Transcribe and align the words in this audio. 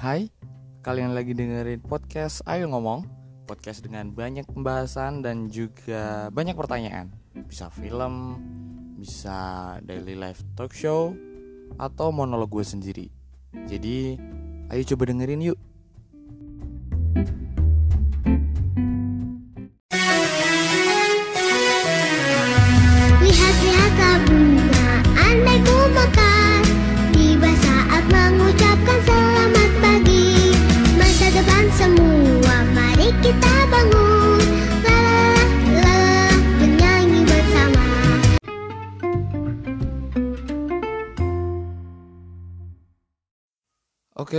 Hai, 0.00 0.32
kalian 0.80 1.12
lagi 1.12 1.36
dengerin 1.36 1.84
podcast 1.84 2.40
Ayo 2.48 2.72
Ngomong 2.72 3.04
Podcast 3.44 3.84
dengan 3.84 4.08
banyak 4.16 4.48
pembahasan 4.48 5.20
dan 5.20 5.52
juga 5.52 6.32
banyak 6.32 6.56
pertanyaan. 6.56 7.12
Bisa 7.44 7.68
film, 7.68 8.40
bisa 8.96 9.76
daily 9.84 10.16
life 10.16 10.40
talk 10.56 10.72
show 10.72 11.12
Atau 11.76 12.16
monolog 12.16 12.48
gue 12.48 12.64
sendiri. 12.64 13.12
Jadi, 13.68 14.16
ayo 14.72 14.82
coba 14.88 15.12
dengerin 15.12 15.52
yuk 15.52 15.60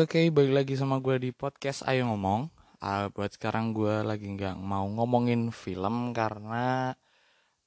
Oke 0.02 0.34
balik 0.34 0.54
lagi 0.58 0.74
sama 0.74 0.98
gue 0.98 1.16
di 1.22 1.30
podcast 1.30 1.86
Ayo 1.86 2.10
Ngomong. 2.10 2.50
Ah, 2.82 3.14
Buat 3.14 3.38
sekarang 3.38 3.70
gue 3.70 4.02
lagi 4.02 4.26
nggak 4.34 4.58
mau 4.58 4.90
ngomongin 4.90 5.54
film 5.54 6.10
Karena 6.18 6.90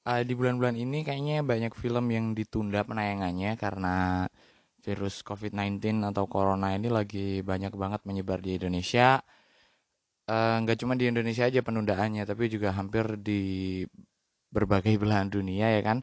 ah, 0.03 0.21
di 0.27 0.35
bulan-bulan 0.35 0.75
ini 0.75 1.07
kayaknya 1.07 1.47
banyak 1.47 1.71
film 1.79 2.11
yang 2.11 2.35
ditunda 2.35 2.83
penayangannya 2.83 3.55
Karena 3.55 4.27
virus 4.83 5.23
COVID-19 5.23 6.03
atau 6.11 6.27
Corona 6.27 6.75
ini 6.75 6.91
lagi 6.91 7.39
banyak 7.47 7.71
banget 7.79 8.03
menyebar 8.03 8.43
di 8.43 8.59
Indonesia. 8.59 9.23
Eh, 10.27 10.57
Nggak 10.59 10.77
cuma 10.83 10.99
di 10.99 11.07
Indonesia 11.07 11.47
aja 11.47 11.63
penundaannya 11.63 12.27
Tapi 12.27 12.45
juga 12.51 12.75
hampir 12.75 13.15
di 13.23 13.43
berbagai 14.51 14.95
belahan 14.99 15.31
dunia 15.31 15.71
ya 15.71 15.83
kan 15.87 16.03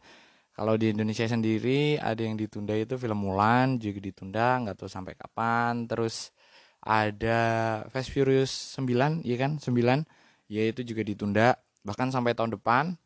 kalau 0.52 0.76
di 0.76 0.92
Indonesia 0.92 1.24
sendiri 1.26 1.96
ada 1.96 2.20
yang 2.22 2.36
ditunda 2.36 2.76
itu 2.76 3.00
film 3.00 3.24
Mulan 3.24 3.80
juga 3.80 4.04
ditunda 4.04 4.60
nggak 4.62 4.76
tahu 4.84 4.90
sampai 4.92 5.16
kapan. 5.16 5.88
Terus 5.88 6.36
ada 6.84 7.40
Fast 7.94 8.12
Furious 8.12 8.52
9 8.78 9.24
ya 9.24 9.38
kan 9.40 9.62
9 9.62 9.72
ya 10.52 10.62
itu 10.68 10.82
juga 10.84 11.02
ditunda 11.08 11.48
bahkan 11.88 12.12
sampai 12.12 12.36
tahun 12.36 12.60
depan. 12.60 13.00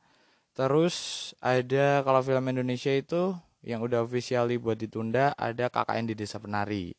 Terus 0.57 1.31
ada 1.43 2.01
kalau 2.01 2.23
film 2.25 2.45
Indonesia 2.49 2.89
itu 2.89 3.35
yang 3.61 3.83
udah 3.85 4.05
officially 4.05 4.57
buat 4.57 4.79
ditunda 4.79 5.35
ada 5.37 5.69
KKN 5.69 6.05
di 6.11 6.15
Desa 6.17 6.41
Penari. 6.41 6.95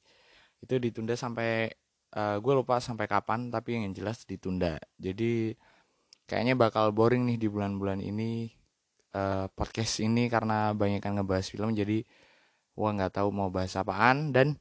Itu 0.63 0.79
ditunda 0.79 1.19
sampai 1.19 1.75
gue 2.17 2.55
lupa 2.55 2.81
sampai 2.81 3.05
kapan 3.11 3.53
tapi 3.53 3.77
yang 3.77 3.93
jelas 3.93 4.25
ditunda. 4.25 4.81
Jadi 4.97 5.53
kayaknya 6.25 6.55
bakal 6.57 6.95
boring 6.95 7.29
nih 7.29 7.39
di 7.39 7.49
bulan-bulan 7.51 8.01
ini 8.01 8.49
eh, 9.17 9.47
podcast 9.57 10.05
ini 10.05 10.29
karena 10.29 10.77
banyak 10.77 11.01
kan 11.01 11.17
ngebahas 11.17 11.47
film 11.49 11.73
jadi 11.73 12.05
gua 12.77 12.93
nggak 12.97 13.13
tahu 13.23 13.29
mau 13.33 13.49
bahas 13.49 13.73
apaan. 13.81 14.31
Dan 14.37 14.61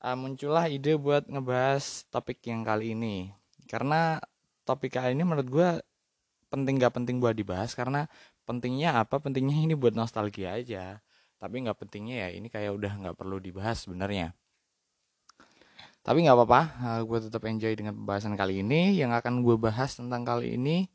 eh, 0.00 0.16
muncullah 0.16 0.66
ide 0.72 0.96
buat 0.96 1.28
ngebahas 1.28 2.08
topik 2.08 2.40
yang 2.48 2.64
kali 2.64 2.96
ini. 2.96 3.32
Karena 3.68 4.18
topik 4.64 4.96
kali 4.96 5.12
ini 5.16 5.24
menurut 5.28 5.48
gua 5.52 5.68
penting 6.50 6.82
gak 6.82 6.94
penting 6.98 7.22
buat 7.22 7.36
dibahas 7.38 7.72
karena 7.78 8.10
pentingnya 8.48 8.98
apa? 8.98 9.22
Pentingnya 9.22 9.54
ini 9.54 9.74
buat 9.78 9.94
nostalgia 9.94 10.58
aja. 10.58 10.98
Tapi 11.40 11.62
nggak 11.64 11.78
pentingnya 11.78 12.26
ya 12.26 12.28
ini 12.36 12.48
kayak 12.52 12.72
udah 12.76 12.92
nggak 13.00 13.16
perlu 13.16 13.38
dibahas 13.40 13.86
sebenarnya. 13.86 14.34
Tapi 16.00 16.24
nggak 16.26 16.36
apa-apa 16.36 16.60
gue 17.04 17.18
tetap 17.28 17.44
enjoy 17.46 17.72
dengan 17.76 17.94
pembahasan 17.96 18.34
kali 18.36 18.60
ini. 18.64 18.98
Yang 18.98 19.22
akan 19.24 19.34
gue 19.46 19.56
bahas 19.56 19.94
tentang 19.96 20.26
kali 20.26 20.58
ini 20.58 20.90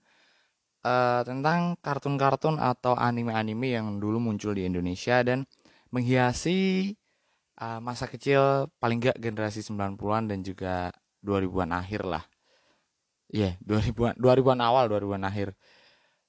eh, 0.86 1.22
tentang 1.26 1.74
kartun-kartun 1.82 2.62
atau 2.62 2.94
anime-anime 2.94 3.74
yang 3.74 3.88
dulu 3.98 4.22
muncul 4.22 4.54
di 4.54 4.70
Indonesia 4.70 5.26
dan 5.26 5.50
menghiasi 5.90 6.94
eh, 7.58 7.80
masa 7.82 8.06
kecil 8.06 8.70
paling 8.78 9.02
gak 9.02 9.18
generasi 9.18 9.66
90-an 9.66 10.30
dan 10.30 10.40
juga 10.46 10.94
2000-an 11.26 11.72
akhir 11.74 12.02
lah. 12.06 12.24
Iya, 13.34 13.58
2000-an 13.66 14.16
2000-an 14.22 14.62
awal, 14.62 14.86
2000-an 14.88 15.26
akhir. 15.26 15.58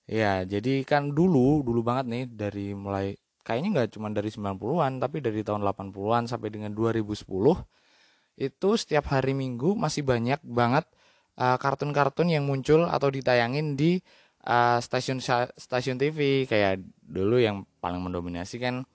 Ya, 0.09 0.47
jadi 0.47 0.87
kan 0.87 1.13
dulu, 1.13 1.61
dulu 1.67 1.83
banget 1.83 2.07
nih 2.09 2.25
dari 2.31 2.73
mulai 2.73 3.19
kayaknya 3.47 3.69
nggak 3.79 3.91
cuma 3.95 4.11
dari 4.11 4.31
90-an 4.35 4.99
tapi 4.99 5.23
dari 5.23 5.41
tahun 5.47 5.63
80-an 5.63 6.27
sampai 6.27 6.51
dengan 6.51 6.75
2010 6.75 7.23
itu 8.37 8.69
setiap 8.75 9.05
hari 9.15 9.33
Minggu 9.39 9.79
masih 9.79 10.03
banyak 10.03 10.43
banget 10.43 10.85
eh, 11.39 11.57
kartun-kartun 11.63 12.29
yang 12.35 12.45
muncul 12.45 12.91
atau 12.91 13.09
ditayangin 13.09 13.79
di 13.79 14.03
uh, 14.47 14.79
stasiun 14.79 15.19
stasiun 15.59 15.99
TV 15.99 16.47
kayak 16.47 16.81
dulu 17.03 17.37
yang 17.43 17.67
paling 17.83 18.01
mendominasi 18.01 18.63
kan 18.63 18.87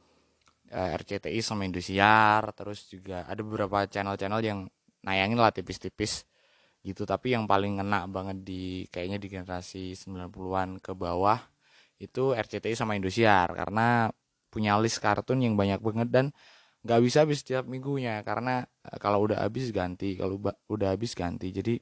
uh, 0.71 0.89
RCTI 0.97 1.39
sama 1.43 1.67
Indosiar 1.67 2.55
terus 2.55 2.87
juga 2.87 3.27
ada 3.27 3.41
beberapa 3.43 3.85
channel-channel 3.85 4.41
yang 4.41 4.59
nayangin 5.03 5.37
lah 5.37 5.51
tipis-tipis 5.51 6.23
gitu. 6.81 7.03
Tapi 7.05 7.35
yang 7.35 7.45
paling 7.45 7.77
ngena 7.81 8.07
banget 8.09 8.41
di 8.41 8.87
kayaknya 8.89 9.17
di 9.21 9.27
generasi 9.29 9.93
90-an 9.93 10.81
ke 10.81 10.91
bawah 10.95 11.39
itu 12.01 12.33
RCTI 12.33 12.73
sama 12.73 12.97
Indosiar 12.97 13.53
karena 13.53 14.09
punya 14.51 14.75
list 14.81 14.99
kartun 14.99 15.39
yang 15.45 15.55
banyak 15.55 15.79
banget 15.79 16.09
dan 16.11 16.25
nggak 16.81 17.01
bisa 17.05 17.23
habis 17.23 17.45
setiap 17.45 17.63
minggunya 17.69 18.25
karena 18.25 18.65
uh, 18.89 18.97
kalau 18.97 19.29
udah 19.29 19.45
habis 19.45 19.69
ganti 19.69 20.17
kalau 20.17 20.41
udah 20.71 20.89
habis 20.95 21.13
ganti. 21.13 21.53
Jadi 21.53 21.77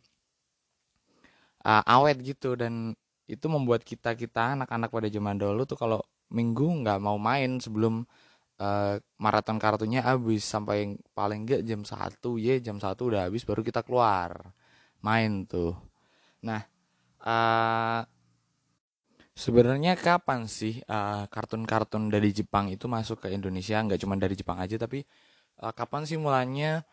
uh, 1.65 1.83
awet 1.87 2.19
gitu 2.19 2.59
dan 2.59 2.93
itu 3.29 3.45
membuat 3.45 3.81
kita 3.85 4.17
kita 4.17 4.57
anak-anak 4.57 4.89
pada 4.89 5.07
zaman 5.15 5.37
dulu 5.37 5.61
tuh 5.69 5.77
kalau 5.77 5.99
minggu 6.33 6.65
nggak 6.85 6.99
mau 7.01 7.17
main 7.21 7.61
sebelum 7.61 8.05
eh, 8.61 8.95
maraton 9.23 9.57
kartunya 9.61 10.01
habis. 10.03 10.43
Sampai 10.45 10.97
paling 11.17 11.45
nggak 11.47 11.61
jam 11.69 11.81
satu 11.85 12.37
ya 12.41 12.57
jam 12.61 12.77
satu 12.81 13.01
udah 13.13 13.29
habis 13.29 13.43
baru 13.49 13.61
kita 13.65 13.81
keluar 13.87 14.53
main 15.05 15.45
tuh. 15.47 15.73
Nah 16.47 16.61
eh, 17.25 18.01
sebenarnya 19.37 19.93
kapan 19.99 20.45
sih 20.49 20.81
eh, 20.83 21.23
kartun-kartun 21.33 22.11
dari 22.13 22.29
Jepang 22.35 22.65
itu 22.73 22.85
masuk 22.91 23.17
ke 23.23 23.27
Indonesia? 23.37 23.77
Nggak 23.85 23.99
cuma 24.03 24.15
dari 24.19 24.35
Jepang 24.39 24.57
aja 24.61 24.75
tapi 24.81 24.99
eh, 25.63 25.73
kapan 25.79 26.03
sih 26.09 26.17
mulanya 26.19 26.83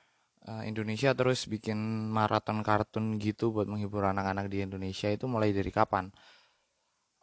eh, 0.49 0.63
Indonesia 0.71 1.11
terus 1.19 1.51
bikin 1.51 1.79
maraton 2.11 2.63
kartun 2.67 3.19
gitu 3.21 3.53
buat 3.55 3.67
menghibur 3.71 4.07
anak-anak 4.07 4.47
di 4.53 4.63
Indonesia 4.67 5.09
itu 5.11 5.27
mulai 5.29 5.51
dari 5.53 5.71
kapan 5.75 6.11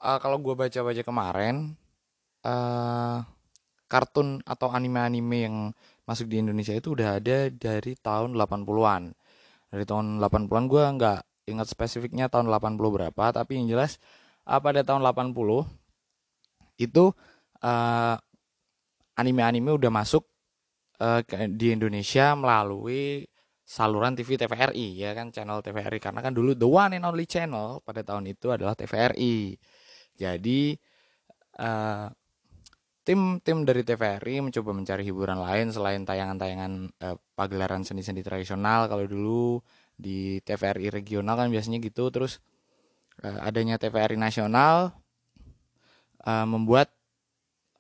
Eh, 0.03 0.19
kalau 0.19 0.35
gue 0.43 0.51
baca-baca 0.51 0.99
kemarin, 0.99 1.55
eh 2.43 3.17
kartun 3.87 4.41
atau 4.43 4.67
anime-anime 4.73 5.37
yang 5.47 5.55
masuk 6.09 6.27
di 6.27 6.41
Indonesia 6.43 6.75
itu 6.75 6.91
udah 6.97 7.21
ada 7.21 7.47
dari 7.47 7.95
tahun 7.95 8.35
80-an. 8.35 9.15
Dari 9.71 9.83
tahun 9.87 10.19
80-an 10.19 10.65
gue 10.67 10.83
nggak 10.99 11.19
ingat 11.51 11.67
spesifiknya 11.71 12.27
tahun 12.27 12.51
80 12.51 12.89
berapa, 12.91 13.23
tapi 13.31 13.63
yang 13.63 13.67
jelas 13.71 13.95
eh, 14.43 14.59
pada 14.59 14.83
tahun 14.83 15.07
80 15.07 15.63
itu 16.81 17.03
eh, 17.63 18.15
anime-anime 19.15 19.71
udah 19.79 19.91
masuk 19.93 20.27
eh, 20.99 21.21
di 21.49 21.67
Indonesia 21.73 22.35
melalui 22.37 23.25
saluran 23.63 24.13
TV 24.13 24.35
TVRI 24.35 24.99
ya 24.99 25.15
kan 25.15 25.31
channel 25.31 25.63
TVRI 25.63 25.97
karena 25.97 26.19
kan 26.19 26.35
dulu 26.35 26.51
the 26.53 26.67
one 26.67 26.93
and 26.93 27.07
only 27.07 27.23
channel 27.23 27.79
pada 27.81 28.03
tahun 28.03 28.27
itu 28.29 28.51
adalah 28.51 28.75
TVRI. 28.75 29.55
Jadi 30.13 30.75
eh, 31.57 32.07
tim-tim 33.03 33.57
dari 33.67 33.81
TVRI 33.83 34.35
mencoba 34.39 34.71
mencari 34.71 35.03
hiburan 35.03 35.39
lain 35.43 35.67
selain 35.75 36.03
tayangan-tayangan 36.07 36.73
eh, 37.03 37.17
pagelaran 37.35 37.83
seni-seni 37.87 38.23
tradisional. 38.23 38.87
Kalau 38.91 39.05
dulu 39.07 39.59
di 39.97 40.39
TVRI 40.43 40.91
regional 40.91 41.35
kan 41.39 41.47
biasanya 41.51 41.79
gitu. 41.83 42.07
Terus 42.11 42.39
eh, 43.23 43.39
adanya 43.43 43.75
TVRI 43.79 44.15
nasional 44.19 44.95
eh, 46.23 46.45
membuat 46.47 46.91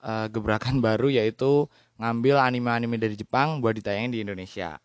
eh, 0.03 0.27
gebrakan 0.31 0.79
baru 0.87 1.11
yaitu 1.11 1.67
ngambil 1.97 2.41
anime-anime 2.41 2.97
dari 2.97 3.15
Jepang 3.17 3.61
buat 3.61 3.73
ditayangin 3.77 4.11
di 4.13 4.19
Indonesia. 4.25 4.77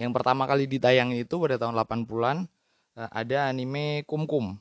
Yang 0.00 0.10
pertama 0.16 0.48
kali 0.48 0.64
ditayangin 0.64 1.20
itu 1.20 1.36
pada 1.36 1.60
tahun 1.60 1.76
80-an 1.76 2.48
eh, 2.96 3.10
ada 3.10 3.52
anime 3.52 4.04
Kum 4.08 4.24
Kum. 4.24 4.56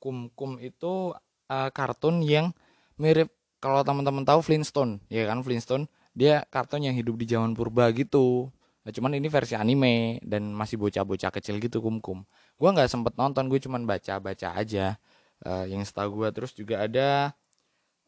Kum 0.00 0.32
Kum 0.32 0.56
itu 0.56 1.12
eh, 1.52 1.70
kartun 1.74 2.24
yang 2.24 2.56
mirip 2.96 3.28
kalau 3.58 3.82
teman-teman 3.82 4.22
tahu 4.22 4.38
Flintstone, 4.38 5.02
ya 5.10 5.26
kan 5.26 5.42
Flintstone, 5.42 5.90
dia 6.14 6.46
kartun 6.46 6.86
yang 6.86 6.94
hidup 6.94 7.18
di 7.18 7.26
zaman 7.26 7.58
purba 7.58 7.90
gitu. 7.90 8.54
Nah, 8.86 8.90
cuman 8.94 9.18
ini 9.18 9.26
versi 9.28 9.58
anime 9.58 10.22
dan 10.22 10.54
masih 10.54 10.78
bocah-bocah 10.78 11.28
kecil 11.34 11.58
gitu 11.58 11.82
Kum 11.82 11.98
Kum. 11.98 12.22
Gua 12.56 12.70
nggak 12.72 12.88
sempet 12.88 13.14
nonton, 13.18 13.50
gue 13.50 13.60
cuman 13.60 13.84
baca-baca 13.84 14.54
aja. 14.56 14.96
Eh, 15.44 15.64
yang 15.74 15.82
setahu 15.82 16.22
gua 16.22 16.30
terus 16.32 16.54
juga 16.54 16.86
ada 16.86 17.34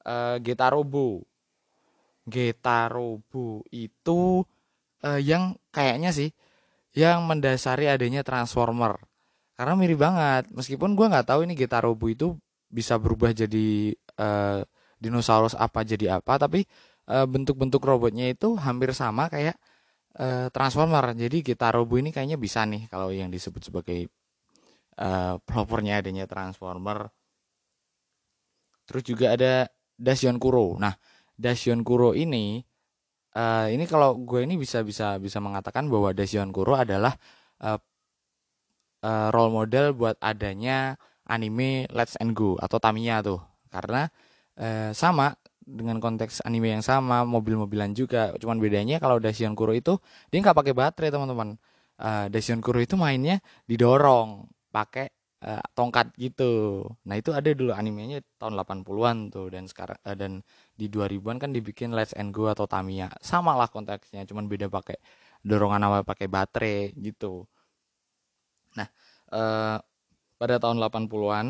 eh, 0.07 0.37
Getarobo. 0.41 1.27
Getarobo 2.29 3.65
itu 3.73 4.45
eh, 5.05 5.21
yang 5.25 5.57
kayaknya 5.73 6.13
sih 6.13 6.31
yang 6.95 7.27
mendasari 7.27 7.87
adanya 7.87 8.27
Transformer. 8.27 8.99
Karena 9.55 9.77
mirip 9.77 10.01
banget, 10.01 10.49
meskipun 10.51 10.97
gue 10.97 11.07
nggak 11.07 11.29
tahu 11.29 11.45
ini 11.45 11.55
Getarobo 11.55 12.09
itu 12.09 12.35
bisa 12.71 12.97
berubah 12.97 13.35
jadi 13.35 13.93
uh, 14.17 14.63
dinosaurus 14.97 15.53
apa 15.59 15.85
jadi 15.85 16.17
apa, 16.23 16.39
tapi 16.41 16.65
uh, 17.13 17.27
bentuk-bentuk 17.29 17.83
robotnya 17.83 18.31
itu 18.31 18.57
hampir 18.57 18.97
sama 18.97 19.29
kayak 19.29 19.59
uh, 20.17 20.49
Transformer. 20.49 21.13
Jadi 21.13 21.45
Getarobo 21.45 22.01
ini 22.01 22.09
kayaknya 22.09 22.41
bisa 22.41 22.65
nih 22.65 22.89
kalau 22.89 23.13
yang 23.13 23.29
disebut 23.29 23.69
sebagai 23.69 24.09
uh, 24.97 25.37
pelopornya 25.45 26.01
adanya 26.01 26.25
Transformer. 26.25 27.13
Terus 28.89 29.03
juga 29.07 29.37
ada 29.37 29.69
Dasion 29.95 30.41
Kuro. 30.41 30.81
Nah, 30.81 30.97
Dasion 31.41 31.81
Kuro 31.81 32.13
ini 32.13 32.61
uh, 33.33 33.67
ini 33.73 33.89
kalau 33.89 34.21
gue 34.21 34.45
ini 34.45 34.61
bisa 34.61 34.85
bisa 34.85 35.17
bisa 35.17 35.41
mengatakan 35.41 35.89
bahwa 35.89 36.13
Dasion 36.13 36.53
Kuro 36.53 36.77
adalah 36.77 37.17
uh, 37.65 37.81
uh, 39.05 39.29
role 39.33 39.53
model 39.53 39.97
buat 39.97 40.17
adanya 40.21 41.01
anime 41.31 41.87
Let's 41.95 42.19
and 42.21 42.35
Go 42.37 42.59
atau 42.59 42.77
Tamiya 42.77 43.23
tuh. 43.25 43.41
Karena 43.71 44.11
uh, 44.59 44.91
sama 44.93 45.35
dengan 45.61 46.03
konteks 46.03 46.43
anime 46.43 46.75
yang 46.75 46.85
sama 46.85 47.23
mobil-mobilan 47.23 47.95
juga. 47.95 48.35
Cuman 48.37 48.59
bedanya 48.59 48.99
kalau 48.99 49.23
Dasion 49.23 49.55
Kuro 49.55 49.73
itu 49.73 49.97
dia 50.29 50.43
nggak 50.43 50.57
pakai 50.57 50.75
baterai 50.75 51.11
teman-teman. 51.15 51.57
Uh, 52.01 52.27
Dasion 52.33 52.59
Kuro 52.65 52.81
itu 52.83 52.97
mainnya 52.99 53.39
didorong 53.69 54.49
pakai 54.75 55.13
uh, 55.45 55.65
tongkat 55.77 56.13
gitu. 56.17 56.85
Nah, 57.07 57.15
itu 57.21 57.31
ada 57.33 57.49
dulu 57.53 57.73
animenya 57.77 58.25
tahun 58.41 58.57
80-an 58.57 59.17
tuh 59.33 59.47
dan 59.53 59.65
sekarang 59.69 59.99
uh, 60.03 60.17
dan 60.17 60.41
di 60.81 60.89
2000-an 60.89 61.37
kan 61.37 61.51
dibikin 61.53 61.93
Let's 61.93 62.17
and 62.17 62.33
Go 62.33 62.49
atau 62.49 62.65
Tamiya. 62.65 63.13
Sama 63.21 63.53
lah 63.53 63.69
konteksnya, 63.69 64.25
cuman 64.25 64.49
beda 64.49 64.73
pakai 64.73 64.97
dorongan 65.45 65.85
awal 65.85 66.01
pakai 66.09 66.25
baterai 66.25 66.97
gitu. 66.97 67.45
Nah, 68.81 68.89
uh, 69.37 69.77
pada 70.41 70.57
tahun 70.57 70.81
80-an 70.81 71.47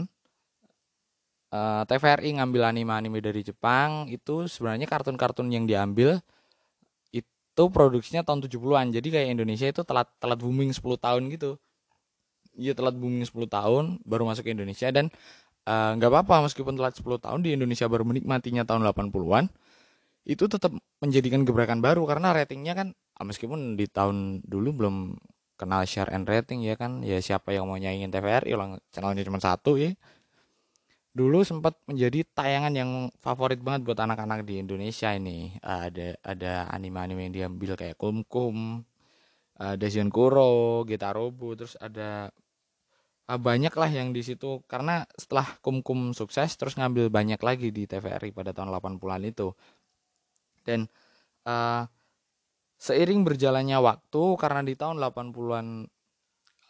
uh, 1.55 1.82
TVRI 1.87 2.43
ngambil 2.43 2.62
anime-anime 2.75 3.23
dari 3.23 3.47
Jepang 3.47 4.11
itu 4.11 4.50
sebenarnya 4.50 4.91
kartun-kartun 4.91 5.47
yang 5.55 5.71
diambil 5.71 6.19
itu 7.15 7.62
produksinya 7.71 8.26
tahun 8.26 8.43
70-an. 8.50 8.91
Jadi 8.91 9.09
kayak 9.15 9.29
Indonesia 9.38 9.67
itu 9.71 9.83
telat 9.87 10.11
telat 10.19 10.38
booming 10.43 10.75
10 10.75 10.83
tahun 10.99 11.23
gitu 11.31 11.55
Iya 12.59 12.75
telat 12.75 12.99
booming 12.99 13.25
10 13.25 13.47
tahun 13.47 13.85
baru 14.03 14.29
masuk 14.29 14.44
ke 14.44 14.53
Indonesia 14.53 14.91
dan 14.93 15.09
eh, 15.09 15.50
nggak 15.69 16.11
uh, 16.11 16.12
apa-apa 16.17 16.49
meskipun 16.49 16.75
telat 16.75 16.97
10 16.97 17.21
tahun 17.21 17.41
di 17.45 17.53
Indonesia 17.55 17.87
baru 17.87 18.03
menikmatinya 18.09 18.65
tahun 18.65 18.85
80-an 18.91 19.53
itu 20.29 20.45
tetap 20.49 20.73
menjadikan 21.01 21.45
gebrakan 21.49 21.81
baru. 21.81 22.05
Karena 22.05 22.33
ratingnya 22.37 22.73
kan 22.77 22.89
ah, 23.17 23.25
meskipun 23.25 23.77
di 23.77 23.89
tahun 23.89 24.45
dulu 24.45 24.69
belum 24.77 24.97
kenal 25.61 25.85
share 25.85 26.09
and 26.17 26.25
rating 26.25 26.65
ya 26.65 26.73
kan 26.73 27.05
ya 27.05 27.21
siapa 27.21 27.53
yang 27.53 27.69
mau 27.69 27.77
nyaingin 27.77 28.09
TVRI 28.09 28.57
ulang 28.57 28.81
channelnya 28.93 29.25
cuma 29.27 29.41
satu 29.41 29.77
ya. 29.77 29.93
Dulu 31.11 31.43
sempat 31.43 31.75
menjadi 31.91 32.23
tayangan 32.23 32.73
yang 32.73 32.91
favorit 33.19 33.59
banget 33.59 33.83
buat 33.83 33.99
anak-anak 33.99 34.47
di 34.47 34.62
Indonesia 34.62 35.11
ini. 35.11 35.59
Ada 35.59 36.17
ada 36.23 36.53
anime-anime 36.71 37.29
yang 37.29 37.35
diambil 37.35 37.75
kayak 37.75 37.99
Kum 37.99 38.23
Kum, 38.23 38.87
uh, 39.59 39.75
Dasion 39.75 40.09
Kuro, 40.09 40.87
Getarobo, 40.87 41.59
terus 41.59 41.75
ada 41.83 42.31
uh, 42.31 42.50
banyak 43.38 43.75
lah 43.77 43.91
yang 43.93 44.11
di 44.11 44.25
situ. 44.25 44.65
Karena 44.67 45.06
setelah 45.15 45.59
kum 45.61 45.85
kum 45.85 46.17
sukses 46.17 46.56
terus 46.56 46.75
ngambil 46.75 47.12
banyak 47.12 47.38
lagi 47.38 47.69
di 47.71 47.87
TVRI 47.87 48.35
pada 48.35 48.50
tahun 48.50 48.73
80-an 48.75 49.23
itu. 49.29 49.53
Dan 50.65 50.88
uh, 51.47 51.85
seiring 52.81 53.21
berjalannya 53.23 53.79
waktu 53.79 54.23
karena 54.41 54.61
di 54.65 54.75
tahun 54.75 54.97
80-an 54.97 55.67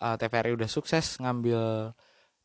uh, 0.03 0.17
TVRI 0.19 0.53
udah 0.59 0.71
sukses 0.71 1.23
ngambil 1.23 1.95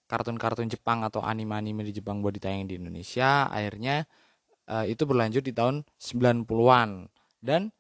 kartun-kartun 0.06 0.70
Jepang 0.70 1.02
atau 1.02 1.26
anime-anime 1.26 1.82
di 1.82 1.98
Jepang 1.98 2.22
buat 2.22 2.38
ditayang 2.38 2.70
di 2.70 2.78
Indonesia 2.78 3.50
akhirnya 3.50 4.06
uh, 4.70 4.86
itu 4.86 5.02
berlanjut 5.10 5.42
di 5.42 5.50
tahun 5.50 5.82
90-an 5.98 7.10
dan 7.42 7.74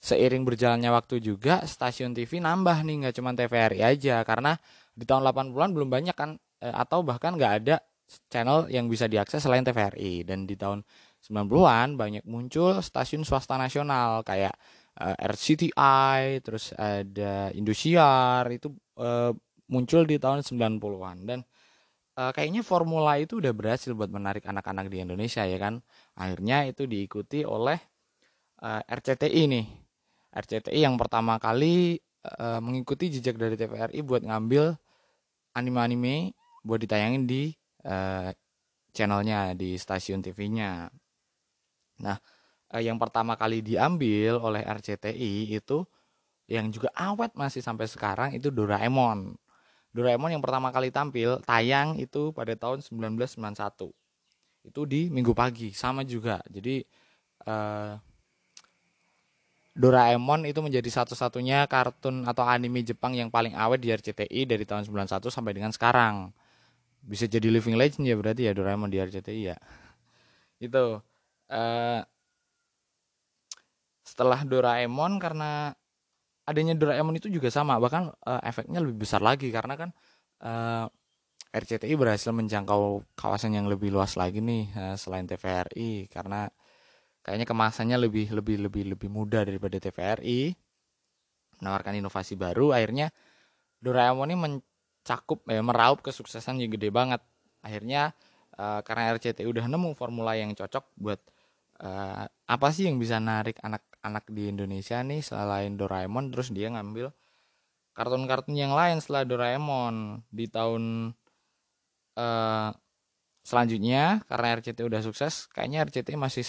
seiring 0.00 0.48
berjalannya 0.48 0.90
waktu 0.90 1.20
juga 1.20 1.60
stasiun 1.68 2.16
TV 2.16 2.40
nambah 2.40 2.82
nih 2.88 3.06
nggak 3.06 3.14
cuma 3.20 3.36
TVRI 3.36 3.80
aja. 3.84 4.24
Karena 4.24 4.56
di 4.96 5.04
tahun 5.04 5.22
80-an 5.28 5.70
belum 5.76 5.88
banyak 5.92 6.16
kan 6.16 6.40
eh, 6.64 6.74
atau 6.74 7.04
bahkan 7.04 7.36
nggak 7.36 7.52
ada 7.64 7.76
channel 8.32 8.66
yang 8.72 8.90
bisa 8.90 9.06
diakses 9.06 9.44
selain 9.44 9.62
TVRI 9.62 10.26
dan 10.26 10.48
di 10.48 10.58
tahun 10.58 10.82
90-an 11.22 11.94
banyak 11.94 12.24
muncul 12.26 12.80
stasiun 12.82 13.22
swasta 13.22 13.54
nasional 13.60 14.24
kayak 14.26 14.56
eh, 14.98 15.16
RCTI 15.30 16.40
terus 16.42 16.72
ada 16.74 17.52
Indosiar 17.54 18.48
itu 18.50 18.72
eh, 18.98 19.32
muncul 19.70 20.02
di 20.08 20.16
tahun 20.18 20.42
90-an 20.42 21.16
dan 21.28 21.40
eh, 22.18 22.32
kayaknya 22.34 22.62
formula 22.66 23.16
itu 23.20 23.38
udah 23.38 23.52
berhasil 23.54 23.92
buat 23.94 24.10
menarik 24.10 24.44
anak-anak 24.48 24.90
di 24.90 25.04
Indonesia 25.04 25.44
ya 25.46 25.58
kan. 25.60 25.78
Akhirnya 26.18 26.66
itu 26.66 26.84
diikuti 26.90 27.44
oleh 27.46 27.78
eh, 28.64 28.82
RCTI 28.84 29.42
nih 29.50 29.79
RCTI 30.30 30.86
yang 30.86 30.94
pertama 30.94 31.36
kali 31.42 31.98
uh, 32.38 32.62
mengikuti 32.62 33.10
jejak 33.10 33.34
dari 33.34 33.58
TVRI 33.58 33.98
buat 34.06 34.22
ngambil 34.22 34.78
anime-anime 35.58 36.34
buat 36.62 36.78
ditayangin 36.78 37.24
di 37.26 37.50
uh, 37.88 38.30
channelnya 38.94 39.56
di 39.58 39.74
stasiun 39.74 40.22
TV-nya. 40.22 40.90
Nah, 42.04 42.18
uh, 42.70 42.82
yang 42.82 43.00
pertama 43.00 43.34
kali 43.34 43.64
diambil 43.64 44.38
oleh 44.38 44.62
RCTI 44.62 45.50
itu 45.50 45.82
yang 46.50 46.70
juga 46.74 46.90
awet 46.98 47.34
masih 47.38 47.62
sampai 47.62 47.86
sekarang 47.86 48.34
itu 48.34 48.50
Doraemon. 48.50 49.38
Doraemon 49.90 50.30
yang 50.34 50.42
pertama 50.42 50.70
kali 50.70 50.90
tampil 50.90 51.42
tayang 51.42 51.98
itu 51.98 52.30
pada 52.30 52.54
tahun 52.54 52.82
1991. 52.82 53.90
Itu 54.66 54.86
di 54.86 55.10
Minggu 55.10 55.34
pagi 55.34 55.74
sama 55.74 56.02
juga. 56.06 56.42
Jadi 56.46 56.82
Doraemon 59.80 60.44
itu 60.44 60.60
menjadi 60.60 60.92
satu-satunya 60.92 61.64
kartun 61.64 62.28
atau 62.28 62.44
anime 62.44 62.84
Jepang 62.84 63.16
yang 63.16 63.32
paling 63.32 63.56
awet 63.56 63.80
di 63.80 63.88
RCTI 63.88 64.44
dari 64.44 64.68
tahun 64.68 64.84
91 64.84 65.32
sampai 65.32 65.56
dengan 65.56 65.72
sekarang. 65.72 66.36
Bisa 67.00 67.24
jadi 67.24 67.48
living 67.48 67.80
legend 67.80 68.04
ya 68.04 68.12
berarti 68.12 68.44
ya 68.44 68.52
Doraemon 68.52 68.92
di 68.92 69.00
RCTI 69.00 69.40
ya. 69.40 69.56
Itu 70.66 71.00
uh, 71.48 72.00
setelah 74.04 74.44
Doraemon 74.44 75.16
karena 75.16 75.72
adanya 76.44 76.76
Doraemon 76.76 77.16
itu 77.16 77.30
juga 77.30 77.48
sama 77.48 77.78
bahkan 77.78 78.10
uh, 78.26 78.42
efeknya 78.42 78.82
lebih 78.82 79.06
besar 79.06 79.22
lagi 79.22 79.54
karena 79.54 79.78
kan 79.78 79.94
uh, 80.42 80.90
eh, 81.54 81.62
RCTI 81.62 81.94
berhasil 81.94 82.34
menjangkau 82.34 83.06
kawasan 83.14 83.54
yang 83.54 83.70
lebih 83.70 83.94
luas 83.94 84.18
lagi 84.18 84.42
nih 84.42 84.66
uh, 84.74 84.96
selain 84.98 85.30
TVRI 85.30 86.10
karena 86.10 86.50
kayaknya 87.20 87.46
kemasannya 87.48 87.96
lebih 88.00 88.32
lebih 88.32 88.56
lebih 88.68 88.84
lebih 88.96 89.08
mudah 89.12 89.44
daripada 89.44 89.76
TVRI 89.76 90.56
menawarkan 91.60 92.00
inovasi 92.00 92.34
baru 92.40 92.72
akhirnya 92.72 93.12
Doraemon 93.80 94.28
ini 94.28 94.36
mencakup 94.36 95.40
ya 95.48 95.64
meraup 95.64 96.04
kesuksesan 96.04 96.60
yang 96.60 96.68
gede 96.68 96.92
banget. 96.92 97.24
Akhirnya 97.64 98.12
uh, 98.60 98.84
karena 98.84 99.16
RCTI 99.16 99.48
udah 99.48 99.64
nemu 99.64 99.96
formula 99.96 100.36
yang 100.36 100.52
cocok 100.52 100.84
buat 101.00 101.20
uh, 101.80 102.28
apa 102.28 102.68
sih 102.76 102.92
yang 102.92 103.00
bisa 103.00 103.16
narik 103.16 103.56
anak-anak 103.64 104.28
di 104.28 104.52
Indonesia 104.52 105.00
nih 105.00 105.24
selain 105.24 105.80
Doraemon 105.80 106.28
terus 106.28 106.52
dia 106.52 106.68
ngambil 106.68 107.08
kartun-kartun 107.96 108.56
yang 108.56 108.76
lain 108.76 109.00
setelah 109.00 109.24
Doraemon. 109.24 110.28
Di 110.28 110.44
tahun 110.52 111.16
uh, 112.20 112.70
selanjutnya 113.40 114.20
karena 114.28 114.60
RCTI 114.60 114.84
udah 114.84 115.00
sukses 115.00 115.48
kayaknya 115.48 115.88
RCTI 115.88 116.20
masih 116.20 116.44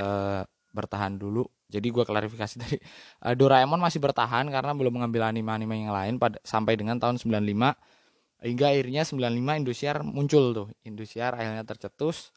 uh, 0.00 0.42
bertahan 0.76 1.16
dulu. 1.16 1.44
Jadi 1.66 1.88
gue 1.90 2.04
klarifikasi 2.06 2.54
tadi 2.62 2.76
uh, 3.24 3.34
Doraemon 3.34 3.80
masih 3.80 3.98
bertahan 3.98 4.46
karena 4.52 4.72
belum 4.76 5.00
mengambil 5.00 5.28
anime-anime 5.32 5.88
yang 5.88 5.94
lain 5.94 6.14
pada 6.20 6.38
sampai 6.44 6.76
dengan 6.76 7.00
tahun 7.00 7.18
95 7.18 8.46
hingga 8.46 8.66
akhirnya 8.68 9.02
95 9.08 9.60
Indosiar 9.64 9.96
muncul 10.04 10.44
tuh. 10.52 10.68
Indosiar 10.84 11.34
akhirnya 11.34 11.64
tercetus. 11.64 12.30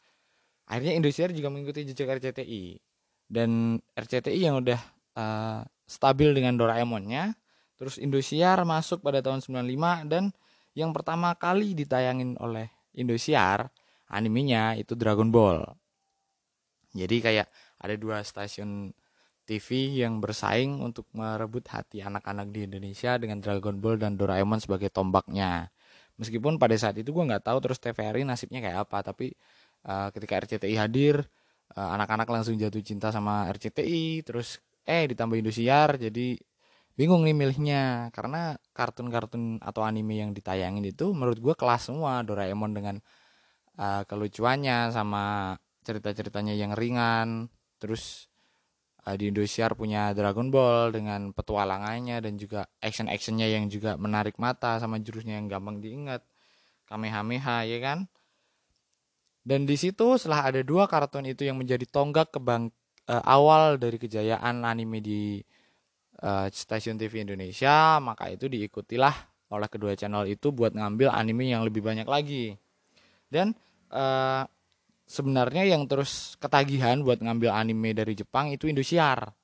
Akhirnya 0.66 0.96
Indosiar 0.96 1.30
juga 1.34 1.50
mengikuti 1.52 1.84
jejak 1.84 2.18
RCTI. 2.18 2.78
Dan 3.30 3.78
RCTI 3.94 4.40
yang 4.50 4.58
udah 4.58 4.80
uh, 5.14 5.62
stabil 5.86 6.34
dengan 6.34 6.58
Doraemonnya, 6.58 7.34
terus 7.78 7.98
Indosiar 7.98 8.62
masuk 8.66 9.02
pada 9.02 9.22
tahun 9.22 9.42
95 9.42 10.10
dan 10.10 10.34
yang 10.74 10.94
pertama 10.94 11.34
kali 11.34 11.74
ditayangin 11.74 12.38
oleh 12.38 12.70
Indosiar 12.94 13.70
animenya 14.10 14.78
itu 14.78 14.94
Dragon 14.98 15.30
Ball 15.30 15.62
jadi 16.90 17.16
kayak 17.22 17.46
ada 17.80 17.94
dua 17.94 18.22
stasiun 18.26 18.90
TV 19.50 19.98
yang 19.98 20.22
bersaing 20.22 20.78
untuk 20.78 21.10
merebut 21.10 21.66
hati 21.74 21.98
anak-anak 22.06 22.54
di 22.54 22.70
Indonesia 22.70 23.18
dengan 23.18 23.42
Dragon 23.42 23.82
Ball 23.82 23.98
dan 23.98 24.14
Doraemon 24.14 24.62
sebagai 24.62 24.94
tombaknya. 24.94 25.74
Meskipun 26.22 26.54
pada 26.60 26.76
saat 26.78 26.94
itu 27.02 27.10
gue 27.10 27.24
nggak 27.26 27.50
tahu 27.50 27.58
terus 27.58 27.82
TVRI 27.82 28.22
nasibnya 28.22 28.62
kayak 28.62 28.86
apa, 28.86 29.02
tapi 29.02 29.34
uh, 29.90 30.12
ketika 30.14 30.38
RCTI 30.38 30.76
hadir, 30.78 31.26
uh, 31.74 31.90
anak-anak 31.98 32.30
langsung 32.30 32.54
jatuh 32.54 32.78
cinta 32.84 33.10
sama 33.10 33.50
RCTI, 33.50 34.22
terus 34.22 34.62
eh 34.86 35.08
ditambah 35.10 35.34
Indosiar, 35.34 35.98
jadi 35.98 36.38
bingung 36.94 37.24
nih 37.24 37.34
milihnya 37.34 38.12
karena 38.12 38.60
kartun-kartun 38.76 39.58
atau 39.64 39.82
anime 39.82 40.20
yang 40.20 40.30
ditayangin 40.36 40.84
itu 40.84 41.10
menurut 41.16 41.40
gue 41.40 41.54
kelas 41.56 41.88
semua 41.88 42.20
Doraemon 42.20 42.70
dengan 42.76 42.96
uh, 43.80 44.04
kelucuannya 44.04 44.92
sama 44.92 45.56
cerita-ceritanya 45.84 46.54
yang 46.56 46.72
ringan. 46.76 47.48
Terus 47.80 48.28
uh, 49.06 49.16
di 49.16 49.32
Indosiar 49.32 49.72
punya 49.76 50.12
Dragon 50.12 50.48
Ball 50.52 50.92
dengan 50.92 51.32
petualangannya 51.32 52.20
dan 52.20 52.36
juga 52.36 52.68
action-actionnya 52.80 53.48
yang 53.48 53.68
juga 53.72 53.96
menarik 53.96 54.36
mata 54.36 54.76
sama 54.80 55.00
jurusnya 55.00 55.40
yang 55.40 55.48
gampang 55.48 55.80
diingat. 55.80 56.24
Kamehameha 56.90 57.70
ya 57.70 57.78
kan? 57.80 57.98
Dan 59.40 59.64
di 59.64 59.78
situ 59.78 60.20
setelah 60.20 60.52
ada 60.52 60.60
dua 60.60 60.84
kartun 60.84 61.24
itu 61.24 61.48
yang 61.48 61.56
menjadi 61.56 61.86
tonggak 61.88 62.34
kebang 62.34 62.68
uh, 63.08 63.24
awal 63.24 63.80
dari 63.80 63.96
kejayaan 63.96 64.68
anime 64.68 65.00
di 65.00 65.40
uh, 66.20 66.46
stasiun 66.52 67.00
TV 67.00 67.24
Indonesia 67.24 67.96
maka 68.04 68.28
itu 68.28 68.46
diikutilah 68.52 69.30
oleh 69.50 69.66
kedua 69.66 69.98
channel 69.98 70.28
itu 70.30 70.54
buat 70.54 70.76
ngambil 70.76 71.10
anime 71.10 71.50
yang 71.50 71.66
lebih 71.66 71.82
banyak 71.82 72.06
lagi. 72.06 72.54
Dan 73.26 73.56
uh, 73.90 74.46
sebenarnya 75.10 75.66
yang 75.66 75.90
terus 75.90 76.38
ketagihan 76.38 77.02
buat 77.02 77.18
ngambil 77.18 77.50
anime 77.50 77.90
dari 77.90 78.14
Jepang 78.14 78.54
itu 78.54 78.70
Indosiar. 78.70 79.34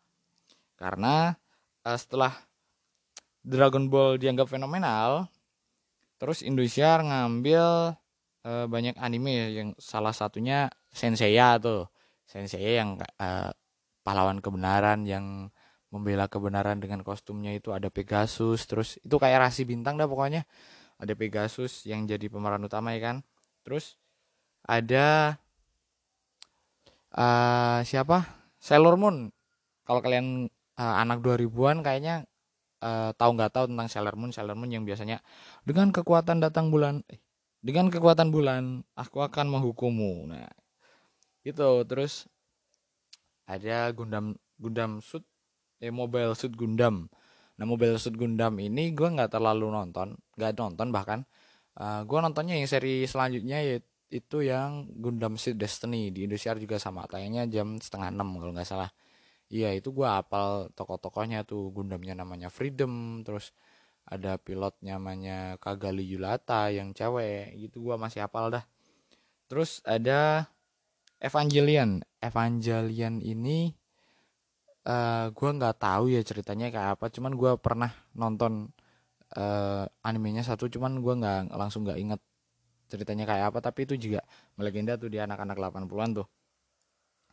Karena 0.78 1.35
uh, 1.82 1.99
setelah 1.99 2.30
Dragon 3.42 3.90
Ball 3.90 4.23
dianggap 4.23 4.46
fenomenal 4.46 5.26
terus 6.23 6.46
Indosiar 6.46 7.02
ngambil 7.02 7.99
uh, 8.46 8.66
banyak 8.70 8.94
anime 8.96 9.35
yang 9.52 9.68
salah 9.82 10.14
satunya 10.14 10.70
Senseiya 10.94 11.58
tuh. 11.58 11.90
Senseiya 12.30 12.87
yang 12.87 13.02
uh, 13.18 13.50
pahlawan 14.06 14.38
kebenaran 14.38 15.02
yang 15.02 15.50
membela 15.90 16.30
kebenaran 16.30 16.78
dengan 16.78 17.02
kostumnya 17.02 17.54
itu 17.54 17.70
ada 17.75 17.90
Pegasus 17.90 18.66
terus 18.70 18.99
itu 19.02 19.16
kayak 19.18 19.50
rasi 19.50 19.66
bintang 19.66 19.99
dah 19.99 20.06
pokoknya. 20.06 20.46
Ada 21.02 21.18
Pegasus 21.18 21.85
yang 21.90 22.06
jadi 22.06 22.30
pemeran 22.30 22.62
utama 22.62 22.94
ya 22.94 23.12
kan. 23.12 23.16
Terus 23.66 23.99
ada 24.66 25.38
uh, 27.16 27.80
siapa? 27.82 28.28
Sailor 28.61 29.00
Moon. 29.00 29.32
Kalau 29.87 30.00
kalian 30.04 30.52
uh, 30.76 30.94
anak 31.00 31.25
2000-an 31.25 31.80
kayaknya 31.80 32.28
uh, 32.85 33.11
tahu 33.16 33.30
nggak 33.37 33.52
tahu 33.52 33.64
tentang 33.73 33.88
Sailor 33.88 34.14
Moon. 34.14 34.30
Sailor 34.30 34.56
Moon 34.56 34.70
yang 34.70 34.85
biasanya 34.85 35.25
dengan 35.64 35.90
kekuatan 35.90 36.38
datang 36.44 36.68
bulan 36.68 37.00
eh, 37.08 37.20
dengan 37.64 37.88
kekuatan 37.88 38.30
bulan 38.30 38.85
aku 38.94 39.25
akan 39.25 39.46
menghukummu. 39.50 40.30
Nah 40.30 40.46
itu 41.46 41.87
terus 41.87 42.26
ada 43.46 43.90
Gundam 43.94 44.35
Gundam 44.58 44.99
Suit 45.00 45.23
eh 45.80 45.94
Mobile 45.94 46.35
Suit 46.35 46.52
Gundam. 46.52 47.08
Nah 47.56 47.64
Mobile 47.64 47.96
Suit 47.96 48.18
Gundam 48.18 48.58
ini 48.61 48.92
gue 48.92 49.08
nggak 49.08 49.32
terlalu 49.32 49.70
nonton 49.73 50.18
nggak 50.37 50.52
nonton 50.58 50.88
bahkan 50.92 51.20
uh, 51.80 52.04
gue 52.04 52.18
nontonnya 52.20 52.58
yang 52.58 52.68
seri 52.68 53.08
selanjutnya 53.08 53.62
yaitu 53.64 53.96
itu 54.10 54.42
yang 54.46 54.86
Gundam 54.94 55.34
Seed 55.38 55.58
Destiny. 55.58 56.14
Di 56.14 56.26
Indonesia 56.26 56.54
juga 56.56 56.76
sama. 56.78 57.04
Tayangnya 57.10 57.44
jam 57.50 57.78
setengah 57.78 58.14
enam 58.14 58.38
kalau 58.38 58.52
nggak 58.54 58.68
salah. 58.68 58.90
Iya 59.50 59.75
itu 59.78 59.94
gue 59.94 60.06
apal 60.06 60.70
tokoh-tokohnya 60.75 61.42
tuh. 61.46 61.70
Gundamnya 61.75 62.14
namanya 62.18 62.48
Freedom 62.50 63.22
terus 63.26 63.50
ada 64.06 64.38
pilotnya 64.38 64.98
namanya 64.98 65.58
Kagali 65.58 66.06
Yulata 66.06 66.70
yang 66.70 66.94
cewek. 66.94 67.54
Gitu 67.58 67.82
gue 67.82 67.96
masih 67.98 68.22
apal 68.26 68.50
dah. 68.54 68.64
Terus 69.50 69.82
ada 69.86 70.50
Evangelion. 71.22 72.02
Evangelion 72.22 73.22
ini 73.25 73.72
uh, 74.86 74.92
eh, 74.92 75.26
gue 75.34 75.50
nggak 75.50 75.76
tahu 75.82 76.14
ya 76.14 76.22
ceritanya 76.22 76.70
kayak 76.70 76.90
apa. 76.98 77.06
Cuman 77.10 77.34
gue 77.34 77.52
pernah 77.58 77.90
nonton 78.14 78.70
uh, 79.34 79.84
animenya 80.06 80.42
satu. 80.46 80.70
Cuman 80.70 81.02
gue 81.02 81.14
nggak 81.18 81.54
langsung 81.54 81.82
nggak 81.86 81.98
inget 81.98 82.20
ceritanya 82.87 83.26
kayak 83.26 83.55
apa 83.55 83.59
tapi 83.62 83.87
itu 83.87 83.95
juga 83.99 84.23
melegenda 84.55 84.95
tuh 84.95 85.11
di 85.11 85.19
anak-anak 85.19 85.57
80-an 85.59 86.11
tuh. 86.23 86.26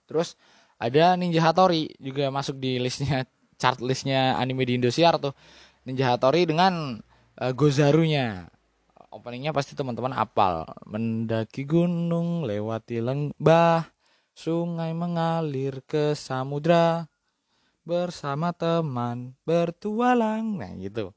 Terus 0.10 0.36
ada 0.81 1.15
Ninja 1.15 1.39
Hattori 1.39 1.93
juga 2.01 2.27
masuk 2.33 2.60
di 2.60 2.81
listnya 2.81 3.24
chart 3.62 3.79
listnya 3.79 4.36
anime 4.36 4.67
di 4.67 4.75
Indosiar 4.77 5.15
tuh. 5.22 5.31
Ninja 5.88 6.15
Hattori 6.15 6.48
dengan 6.48 7.00
uh, 7.39 7.53
Gozarunya. 7.53 8.50
Openingnya 9.13 9.53
pasti 9.53 9.77
teman-teman 9.77 10.15
apal. 10.17 10.65
Mendaki 10.89 11.69
gunung 11.69 12.50
lewati 12.50 12.98
lembah 12.98 13.86
sungai 14.33 14.89
mengalir 14.98 15.86
ke 15.86 16.17
samudra 16.17 17.05
bersama 17.86 18.55
teman 18.55 19.38
bertualang. 19.45 20.57
Nah 20.57 20.74
gitu. 20.81 21.13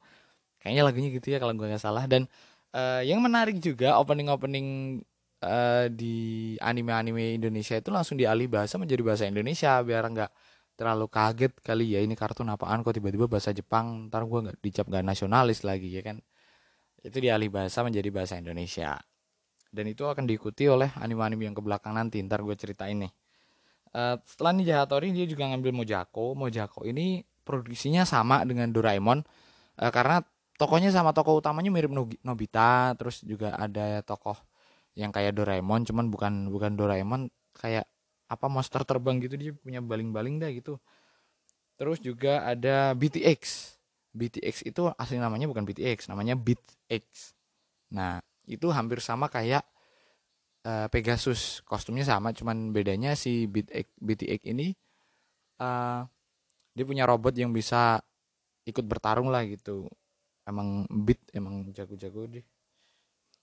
Kayaknya 0.60 0.82
lagunya 0.82 1.08
gitu 1.14 1.26
ya 1.32 1.38
kalau 1.40 1.54
gue 1.56 1.66
nggak 1.66 1.80
salah. 1.80 2.04
Dan 2.04 2.28
uh, 2.76 3.02
yang 3.02 3.24
menarik 3.24 3.56
juga 3.56 3.96
opening-opening 3.96 5.00
uh, 5.40 5.88
di 5.88 6.54
anime-anime 6.60 7.40
Indonesia 7.40 7.80
itu 7.80 7.88
langsung 7.88 8.20
dialih 8.20 8.46
bahasa 8.52 8.76
menjadi 8.76 9.02
bahasa 9.02 9.24
Indonesia 9.24 9.80
biar 9.80 10.04
nggak 10.12 10.30
terlalu 10.76 11.08
kaget 11.08 11.52
kali 11.64 11.96
ya 11.96 12.04
ini 12.04 12.12
kartun 12.12 12.52
apaan 12.52 12.84
kok 12.84 12.92
tiba-tiba 12.92 13.24
bahasa 13.24 13.50
Jepang? 13.56 14.12
Ntar 14.12 14.28
gue 14.28 14.38
nggak 14.44 14.56
dicap 14.60 14.86
nggak 14.92 15.04
nasionalis 15.08 15.64
lagi 15.64 15.88
ya 15.88 16.04
kan? 16.04 16.20
Itu 17.00 17.16
dialih 17.16 17.48
bahasa 17.48 17.80
menjadi 17.80 18.12
bahasa 18.12 18.36
Indonesia. 18.36 19.00
Dan 19.72 19.88
itu 19.88 20.04
akan 20.04 20.28
diikuti 20.28 20.68
oleh 20.68 20.92
anime-anime 21.00 21.48
yang 21.48 21.56
ke 21.56 21.64
belakang 21.64 21.96
nanti 21.96 22.20
ntar 22.20 22.44
gue 22.44 22.52
ceritain 22.54 23.08
nih. 23.08 23.12
Uh, 23.96 24.20
setelah 24.28 24.52
Ninja 24.52 24.84
Hattori 24.84 25.08
dia 25.16 25.24
juga 25.24 25.48
ngambil 25.48 25.72
Mojako. 25.72 26.36
Mojako 26.36 26.84
ini 26.84 27.24
produksinya 27.40 28.04
sama 28.04 28.44
dengan 28.44 28.68
Doraemon 28.68 29.24
uh, 29.80 29.90
karena 29.94 30.20
tokohnya 30.56 30.90
sama 30.92 31.12
tokoh 31.12 31.40
utamanya 31.40 31.68
mirip 31.72 31.92
Nobita 32.24 32.96
terus 32.96 33.20
juga 33.24 33.56
ada 33.56 34.00
tokoh 34.04 34.36
yang 34.96 35.12
kayak 35.12 35.36
Doraemon 35.36 35.84
cuman 35.84 36.08
bukan 36.08 36.48
bukan 36.48 36.72
Doraemon 36.74 37.28
kayak 37.56 37.84
apa 38.26 38.46
monster 38.50 38.82
terbang 38.82 39.22
gitu 39.22 39.36
dia 39.38 39.52
punya 39.54 39.78
baling-baling 39.84 40.40
dah 40.42 40.50
gitu. 40.50 40.80
Terus 41.76 42.00
juga 42.00 42.42
ada 42.48 42.96
BTX 42.96 43.76
BTX 44.16 44.64
itu 44.64 44.88
asli 44.96 45.20
namanya 45.20 45.44
bukan 45.44 45.68
BTX 45.68 46.08
namanya 46.08 46.32
BitX 46.34 47.36
nah 47.92 48.18
itu 48.48 48.66
hampir 48.72 48.98
sama 49.04 49.28
kayak 49.28 49.62
uh, 50.66 50.88
Pegasus. 50.88 51.60
Kostumnya 51.68 52.02
sama 52.08 52.32
cuman 52.32 52.72
bedanya 52.72 53.12
si 53.12 53.44
BitX, 53.46 53.86
BTX 54.00 54.40
ini 54.48 54.72
uh, 55.60 56.02
dia 56.72 56.84
punya 56.88 57.04
robot 57.04 57.36
yang 57.36 57.52
bisa 57.52 58.00
ikut 58.66 58.82
bertarung 58.88 59.30
lah 59.30 59.44
gitu 59.46 59.86
emang 60.46 60.86
beat 60.88 61.20
emang 61.34 61.74
jago-jago 61.74 62.30
deh. 62.30 62.46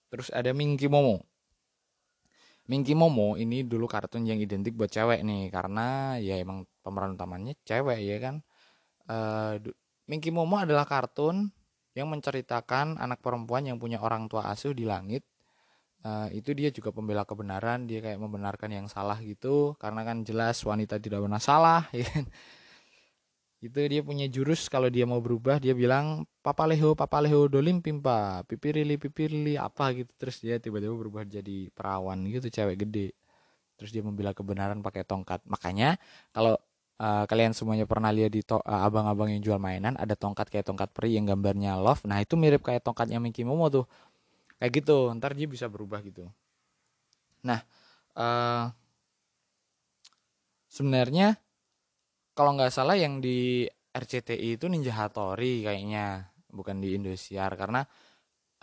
Terus 0.08 0.32
ada 0.32 0.50
Minky 0.56 0.88
Momo. 0.88 1.20
Minky 2.64 2.96
Momo 2.96 3.36
ini 3.36 3.60
dulu 3.60 3.84
kartun 3.84 4.24
yang 4.24 4.40
identik 4.40 4.72
buat 4.72 4.88
cewek 4.88 5.20
nih 5.20 5.52
karena 5.52 6.16
ya 6.16 6.40
emang 6.40 6.64
pemeran 6.80 7.12
utamanya 7.20 7.52
cewek 7.68 8.00
ya 8.00 8.16
kan? 8.24 8.36
Uh, 9.04 9.60
Minky 10.08 10.32
Momo 10.32 10.56
adalah 10.56 10.88
kartun 10.88 11.52
yang 11.92 12.08
menceritakan 12.10 12.96
anak 12.96 13.20
perempuan 13.20 13.68
yang 13.68 13.76
punya 13.76 14.00
orang 14.00 14.26
tua 14.26 14.48
asuh 14.48 14.72
di 14.72 14.88
langit. 14.88 15.22
Uh, 16.04 16.28
itu 16.36 16.52
dia 16.52 16.68
juga 16.68 16.92
pembela 16.92 17.24
kebenaran 17.24 17.88
dia 17.88 18.04
kayak 18.04 18.20
membenarkan 18.20 18.68
yang 18.68 18.86
salah 18.92 19.16
gitu 19.24 19.72
karena 19.80 20.04
kan 20.04 20.20
jelas 20.20 20.60
wanita 20.60 21.00
tidak 21.00 21.24
pernah 21.24 21.40
salah 21.40 21.88
ya 21.96 22.04
kan 22.04 22.28
itu 23.64 23.80
dia 23.80 24.02
punya 24.04 24.28
jurus 24.28 24.68
kalau 24.68 24.92
dia 24.92 25.08
mau 25.08 25.24
berubah 25.24 25.56
dia 25.56 25.72
bilang 25.72 26.28
papa 26.44 26.68
leho 26.68 26.92
papa 26.92 27.24
leho 27.24 27.48
dolim 27.48 27.80
pimpa 27.80 28.44
pipirili 28.44 29.00
pipirili 29.00 29.56
apa 29.56 29.88
gitu. 29.96 30.12
Terus 30.20 30.36
dia 30.44 30.60
tiba-tiba 30.60 30.92
berubah 30.92 31.24
jadi 31.24 31.72
perawan 31.72 32.28
gitu 32.28 32.52
cewek 32.52 32.84
gede. 32.84 33.16
Terus 33.80 33.90
dia 33.90 34.04
membela 34.04 34.36
kebenaran 34.36 34.84
pakai 34.84 35.08
tongkat. 35.08 35.40
Makanya 35.48 35.96
kalau 36.36 36.60
uh, 37.00 37.24
kalian 37.24 37.56
semuanya 37.56 37.88
pernah 37.88 38.12
lihat 38.12 38.36
di 38.36 38.44
to- 38.44 38.60
uh, 38.60 38.84
abang-abang 38.84 39.32
yang 39.32 39.40
jual 39.40 39.56
mainan 39.56 39.96
ada 39.96 40.12
tongkat 40.12 40.52
kayak 40.52 40.68
tongkat 40.68 40.92
peri 40.92 41.16
yang 41.16 41.24
gambarnya 41.24 41.80
love. 41.80 42.04
Nah 42.04 42.20
itu 42.20 42.36
mirip 42.36 42.60
kayak 42.60 42.84
tongkatnya 42.84 43.16
Mickey 43.16 43.48
Momo 43.48 43.72
tuh. 43.72 43.88
Kayak 44.60 44.84
gitu 44.84 45.08
ntar 45.16 45.32
dia 45.32 45.48
bisa 45.48 45.72
berubah 45.72 46.04
gitu. 46.04 46.28
Nah 47.40 47.64
uh, 48.12 48.68
sebenarnya 50.68 51.40
kalau 52.34 52.58
nggak 52.58 52.74
salah 52.74 52.98
yang 52.98 53.22
di 53.22 53.64
RCTI 53.94 54.58
itu 54.58 54.66
Ninja 54.66 54.90
Hattori 54.90 55.62
kayaknya 55.62 56.34
bukan 56.50 56.82
di 56.82 56.98
Indosiar. 56.98 57.54
Karena 57.54 57.86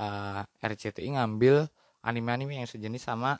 uh, 0.03 0.43
eh, 0.43 0.67
RCTI 0.67 1.15
ngambil 1.15 1.63
anime-anime 2.03 2.59
yang 2.61 2.67
sejenis 2.67 3.07
sama 3.07 3.39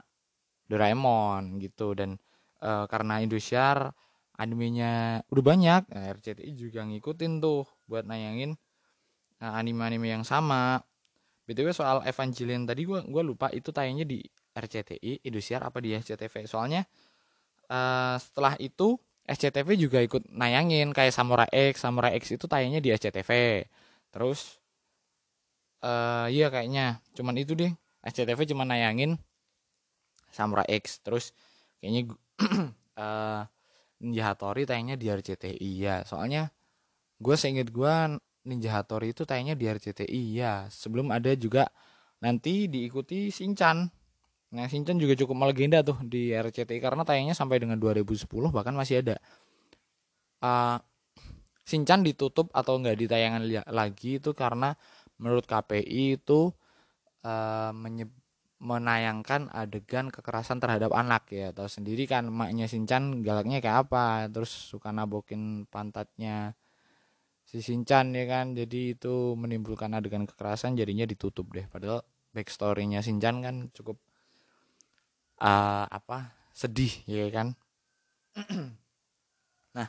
Doraemon 0.72 1.60
gitu. 1.60 1.92
Dan 1.92 2.16
uh, 2.64 2.88
karena 2.88 3.20
Indosiar 3.20 3.92
animenya 4.40 5.22
udah 5.30 5.44
banyak 5.44 5.82
nah, 5.92 6.06
RCTI 6.18 6.52
juga 6.58 6.82
ngikutin 6.88 7.44
tuh 7.44 7.68
buat 7.86 8.08
nayangin 8.08 8.56
uh, 9.44 9.54
anime-anime 9.60 10.16
yang 10.16 10.24
sama. 10.24 10.80
Btw 11.44 11.76
soal 11.76 12.00
Evangelion 12.08 12.64
tadi 12.64 12.88
gua 12.88 13.04
gua 13.04 13.20
lupa 13.20 13.52
itu 13.52 13.76
tayangnya 13.76 14.08
di 14.08 14.24
RCTI 14.56 15.28
Indosiar 15.28 15.68
apa 15.68 15.84
di 15.84 15.92
SCTV 15.92 16.48
soalnya 16.48 16.88
uh, 17.68 18.16
setelah 18.16 18.56
itu 18.64 18.96
SCTV 19.32 19.80
juga 19.80 20.04
ikut 20.04 20.28
nayangin 20.28 20.92
kayak 20.92 21.16
Samurai 21.16 21.48
X 21.48 21.88
Samurai 21.88 22.20
X 22.20 22.36
itu 22.36 22.46
tayangnya 22.52 22.84
di 22.84 22.92
SCTV 22.92 23.64
terus 24.12 24.60
eh 25.82 26.28
iya 26.36 26.48
kayaknya 26.54 27.02
cuman 27.18 27.36
itu 27.42 27.58
deh. 27.58 27.72
SCTV 28.06 28.54
cuma 28.54 28.66
nayangin 28.66 29.18
Samurai 30.34 30.68
X. 30.70 31.02
Terus 31.02 31.34
kayaknya 31.82 32.14
uh, 32.98 33.44
Ninja 34.02 34.34
Hattori 34.34 34.66
tayangnya 34.66 34.98
di 34.98 35.08
RCTI 35.14 35.70
ya 35.78 36.02
soalnya 36.02 36.50
gue 37.22 37.36
seinget 37.38 37.70
gue 37.70 37.94
Ninja 38.50 38.74
Hattori 38.74 39.14
itu 39.14 39.30
tayangnya 39.30 39.54
di 39.54 39.70
RCTI 39.70 40.22
ya 40.34 40.66
sebelum 40.74 41.14
ada 41.14 41.30
juga 41.38 41.70
nanti 42.18 42.66
diikuti 42.66 43.30
Shinchan 43.30 43.86
Nah, 44.52 44.68
Shinchan 44.68 45.00
juga 45.00 45.16
cukup 45.16 45.36
melegenda 45.40 45.80
tuh 45.80 45.96
di 46.04 46.36
RCTI 46.36 46.84
karena 46.84 47.08
tayangnya 47.08 47.36
sampai 47.36 47.64
dengan 47.64 47.80
2010 47.80 48.28
bahkan 48.52 48.76
masih 48.76 49.00
ada. 49.00 49.16
Uh, 50.44 50.76
Shinchan 51.64 52.04
ditutup 52.04 52.52
atau 52.52 52.76
enggak 52.76 53.00
ditayangan 53.00 53.48
lagi 53.72 54.20
itu 54.20 54.36
karena 54.36 54.76
menurut 55.16 55.48
KPI 55.48 56.20
itu 56.20 56.52
uh, 57.24 57.72
menayangkan 58.62 59.48
adegan 59.56 60.12
kekerasan 60.12 60.60
terhadap 60.60 60.92
anak 60.92 61.32
ya. 61.32 61.56
Tahu 61.56 61.70
sendiri 61.72 62.04
kan 62.04 62.28
emaknya 62.28 62.68
Shinchan 62.68 63.24
galaknya 63.24 63.64
kayak 63.64 63.88
apa, 63.88 64.28
terus 64.28 64.52
suka 64.52 64.92
nabokin 64.92 65.64
pantatnya 65.72 66.60
si 67.48 67.64
Shinchan 67.64 68.12
ya 68.20 68.26
kan. 68.28 68.52
Jadi 68.52 69.00
itu 69.00 69.40
menimbulkan 69.40 69.96
adegan 69.96 70.28
kekerasan 70.28 70.76
jadinya 70.76 71.08
ditutup 71.08 71.48
deh. 71.56 71.66
Padahal 71.72 72.04
backstorynya 72.36 73.00
Shinchan 73.00 73.40
kan 73.40 73.56
cukup 73.72 73.96
uh, 75.42 75.86
apa 75.90 76.32
sedih 76.54 76.94
ya 77.10 77.28
kan? 77.34 77.58
Nah 79.72 79.88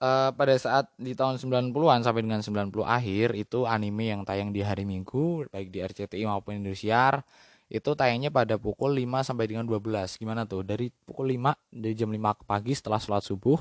uh, 0.00 0.30
pada 0.32 0.54
saat 0.56 0.88
di 0.96 1.12
tahun 1.16 1.40
90-an 1.40 2.00
sampai 2.04 2.22
dengan 2.24 2.40
90 2.40 2.72
akhir 2.84 3.28
itu 3.36 3.64
anime 3.68 4.12
yang 4.12 4.22
tayang 4.24 4.50
di 4.52 4.60
hari 4.64 4.84
Minggu 4.88 5.48
baik 5.52 5.68
di 5.72 5.80
RCTI 5.84 6.24
maupun 6.28 6.60
Indosiar 6.60 7.24
itu 7.66 7.98
tayangnya 7.98 8.30
pada 8.30 8.54
pukul 8.54 8.94
5 8.94 9.26
sampai 9.26 9.50
dengan 9.50 9.66
12 9.66 10.22
gimana 10.22 10.46
tuh? 10.46 10.62
Dari 10.62 10.86
pukul 11.02 11.34
5 11.34 11.50
dari 11.74 11.94
jam 11.98 12.10
5 12.14 12.46
pagi 12.46 12.72
setelah 12.78 13.02
sholat 13.02 13.26
subuh 13.26 13.58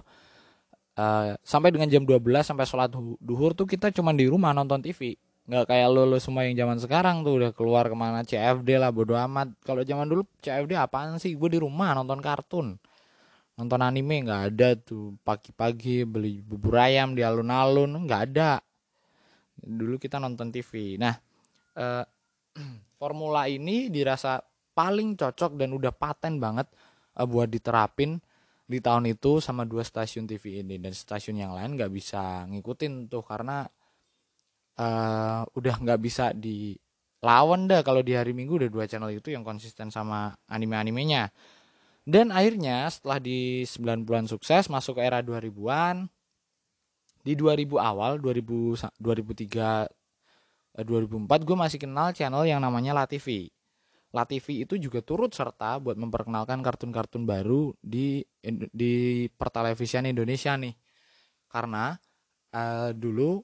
uh, 1.00 1.34
sampai 1.42 1.70
dengan 1.74 1.90
jam 1.90 2.04
12 2.06 2.22
sampai 2.46 2.66
sholat 2.70 2.94
duhur 3.18 3.58
tuh 3.58 3.66
kita 3.66 3.90
cuma 3.90 4.14
di 4.14 4.30
rumah 4.30 4.54
nonton 4.54 4.82
TV 4.86 5.18
nggak 5.46 5.70
kayak 5.70 5.88
lo 5.94 6.10
lo 6.10 6.18
semua 6.18 6.42
yang 6.50 6.58
zaman 6.58 6.82
sekarang 6.82 7.22
tuh 7.22 7.38
udah 7.38 7.52
keluar 7.54 7.86
ke 7.86 7.94
mana 7.94 8.25
CFD 8.25 8.82
lah 8.82 8.90
bodo 8.90 9.14
amat. 9.14 9.54
Kalau 9.62 9.86
zaman 9.86 10.10
dulu 10.10 10.25
CFD 10.42 10.74
apaan 10.74 11.22
sih? 11.22 11.38
Gue 11.38 11.54
di 11.54 11.60
rumah 11.62 11.94
nonton 11.94 12.18
kartun. 12.18 12.74
Nonton 13.56 13.80
anime 13.86 14.25
nggak 14.25 14.42
ada 14.52 14.74
tuh. 14.74 15.14
Pagi-pagi 15.22 16.02
beli 16.04 16.42
bubur 16.42 16.82
ayam 16.82 17.14
di 17.14 17.22
alun-alun 17.22 17.94
nggak 18.10 18.22
ada. 18.34 18.58
Dulu 19.62 20.02
kita 20.02 20.18
nonton 20.18 20.50
TV 20.50 20.98
nah 20.98 21.14
eh, 21.78 22.06
formula 23.00 23.46
ini 23.46 23.94
dirasa 23.94 24.42
paling 24.74 25.14
cocok 25.14 25.62
dan 25.62 25.78
udah 25.78 25.94
paten 25.94 26.42
banget 26.42 26.66
eh, 27.22 27.28
buat 27.30 27.54
diterapin 27.54 28.18
di 28.66 28.82
tahun 28.82 29.14
itu 29.14 29.38
sama 29.46 29.62
dua 29.62 29.86
stasiun 29.86 30.25
TV 30.25 30.66
ini. 30.66 30.82
Dan 30.82 30.90
stasiun 30.90 31.38
yang 31.38 31.54
lain 31.54 31.78
nggak 31.78 31.94
bisa 31.94 32.50
ngikutin 32.50 33.14
tuh 33.14 33.22
karena 33.22 33.70
uh, 34.79 35.41
udah 35.55 35.75
nggak 35.82 36.00
bisa 36.01 36.32
dilawan 36.36 37.67
dah 37.67 37.82
kalau 37.84 38.01
di 38.03 38.15
hari 38.15 38.32
Minggu 38.32 38.60
udah 38.60 38.70
dua 38.72 38.86
channel 38.88 39.12
itu 39.12 39.32
yang 39.32 39.44
konsisten 39.44 39.91
sama 39.91 40.36
anime-animenya. 40.48 41.32
Dan 42.05 42.29
akhirnya 42.29 42.86
setelah 42.86 43.17
di 43.17 43.65
9 43.65 44.05
bulan 44.05 44.29
sukses 44.29 44.70
masuk 44.70 45.01
ke 45.01 45.10
era 45.10 45.25
2000-an 45.25 46.05
di 47.25 47.34
2000 47.34 47.82
awal 47.82 48.22
2000 48.22 48.94
2003 49.01 49.90
2004 50.85 51.48
gue 51.48 51.57
masih 51.57 51.79
kenal 51.81 52.14
channel 52.14 52.46
yang 52.46 52.61
namanya 52.61 52.94
Latifi. 52.94 53.50
Latifi 54.14 54.64
itu 54.64 54.77
juga 54.77 55.01
turut 55.01 55.33
serta 55.33 55.81
buat 55.81 55.98
memperkenalkan 55.98 56.61
kartun-kartun 56.61 57.25
baru 57.25 57.74
di 57.81 58.24
di 58.72 59.25
pertelevisian 59.33 60.05
Indonesia 60.05 60.53
nih. 60.55 60.75
Karena 61.50 61.96
uh, 62.53 62.92
dulu 62.94 63.40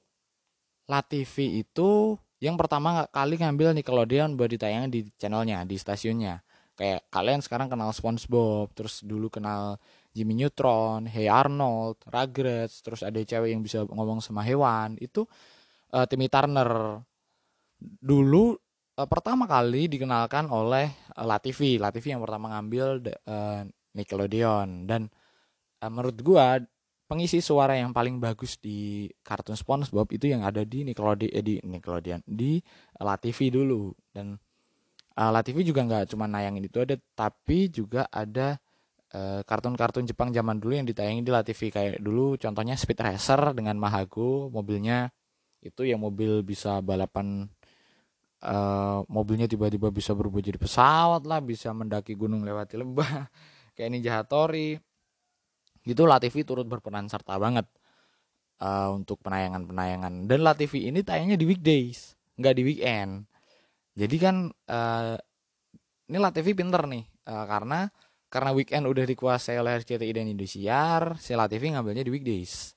TV 0.88 1.64
itu 1.64 2.18
yang 2.42 2.58
pertama 2.58 3.06
kali 3.14 3.38
ngambil 3.38 3.70
Nickelodeon 3.78 4.34
buat 4.34 4.50
ditayangin 4.50 4.90
di 4.90 5.00
channelnya, 5.14 5.62
di 5.62 5.78
stasiunnya. 5.78 6.42
Kayak 6.74 7.06
kalian 7.14 7.38
sekarang 7.38 7.70
kenal 7.70 7.94
SpongeBob, 7.94 8.74
terus 8.74 8.98
dulu 9.06 9.30
kenal 9.30 9.78
Jimmy 10.10 10.34
Neutron, 10.34 11.06
Hey 11.06 11.30
Arnold, 11.30 12.02
Rugrats, 12.02 12.82
terus 12.82 13.06
ada 13.06 13.22
cewek 13.22 13.54
yang 13.54 13.62
bisa 13.62 13.86
ngomong 13.86 14.18
sama 14.18 14.42
hewan. 14.42 14.98
Itu 14.98 15.30
uh, 15.94 16.02
Timmy 16.10 16.26
Turner. 16.26 16.98
Dulu 17.78 18.58
uh, 18.98 19.08
pertama 19.08 19.46
kali 19.46 19.86
dikenalkan 19.86 20.50
oleh 20.50 20.90
uh, 21.14 21.22
Latifi. 21.22 21.78
Latifi 21.78 22.10
yang 22.10 22.26
pertama 22.26 22.58
ngambil 22.58 23.06
uh, 23.22 23.62
Nickelodeon 23.94 24.90
dan 24.90 25.06
uh, 25.78 25.90
menurut 25.92 26.18
gua 26.26 26.58
pengisi 27.12 27.44
suara 27.44 27.76
yang 27.76 27.92
paling 27.92 28.16
bagus 28.16 28.56
di 28.56 29.04
kartun 29.20 29.52
SpongeBob 29.52 30.08
itu 30.16 30.32
yang 30.32 30.48
ada 30.48 30.64
di 30.64 30.88
Nickelodeon 30.88 31.28
eh, 31.28 31.44
di 31.44 31.54
Nickelodeon 31.60 32.24
di 32.24 32.56
La 33.04 33.20
TV 33.20 33.52
dulu. 33.52 33.92
Dan 34.08 34.32
uh, 35.20 35.28
La 35.28 35.44
TV 35.44 35.60
juga 35.60 35.84
nggak 35.84 36.16
cuma 36.16 36.24
nayangin 36.24 36.64
itu 36.64 36.80
ada 36.80 36.96
tapi 37.12 37.68
juga 37.68 38.08
ada 38.08 38.56
kartun 39.12 39.76
kartun-kartun 39.76 40.08
Jepang 40.08 40.32
zaman 40.32 40.56
dulu 40.56 40.72
yang 40.72 40.88
ditayangin 40.88 41.20
di 41.20 41.28
La 41.28 41.44
TV 41.44 41.68
kayak 41.68 42.00
dulu 42.00 42.40
contohnya 42.40 42.80
Speed 42.80 42.96
Racer 42.96 43.52
dengan 43.52 43.76
Mahago 43.76 44.48
mobilnya 44.48 45.12
itu 45.60 45.84
yang 45.84 46.00
mobil 46.00 46.40
bisa 46.40 46.80
balapan 46.80 47.44
uh, 48.40 49.04
mobilnya 49.12 49.44
tiba-tiba 49.44 49.92
bisa 49.92 50.16
berubah 50.16 50.40
jadi 50.40 50.56
pesawat 50.56 51.28
lah 51.28 51.44
bisa 51.44 51.76
mendaki 51.76 52.16
gunung 52.16 52.40
lewati 52.40 52.80
lembah 52.80 53.28
kayak 53.76 53.92
Ninja 53.92 54.16
Hattori 54.16 54.80
gitu 55.82 56.06
Latifi 56.06 56.46
turut 56.46 56.66
berperan 56.66 57.10
serta 57.10 57.38
banget 57.38 57.66
uh, 58.62 58.94
untuk 58.94 59.18
penayangan-penayangan. 59.22 60.30
Dan 60.30 60.40
Latifi 60.46 60.86
ini 60.86 61.02
tayangnya 61.02 61.34
di 61.34 61.46
weekdays 61.46 62.14
nggak 62.38 62.54
di 62.56 62.62
weekend. 62.64 63.12
Jadi 63.92 64.16
kan 64.16 64.48
uh, 64.48 65.16
ini 66.08 66.18
Latifi 66.18 66.52
pinter 66.56 66.86
nih 66.88 67.04
uh, 67.28 67.44
karena 67.44 67.90
karena 68.32 68.50
weekend 68.56 68.88
udah 68.88 69.04
dikuasai 69.04 69.60
oleh 69.60 69.76
RCTI 69.84 70.12
dan 70.16 70.26
Indosiar 70.30 71.20
si 71.20 71.36
Latifi 71.36 71.68
ngambilnya 71.74 72.06
di 72.06 72.12
weekdays. 72.12 72.72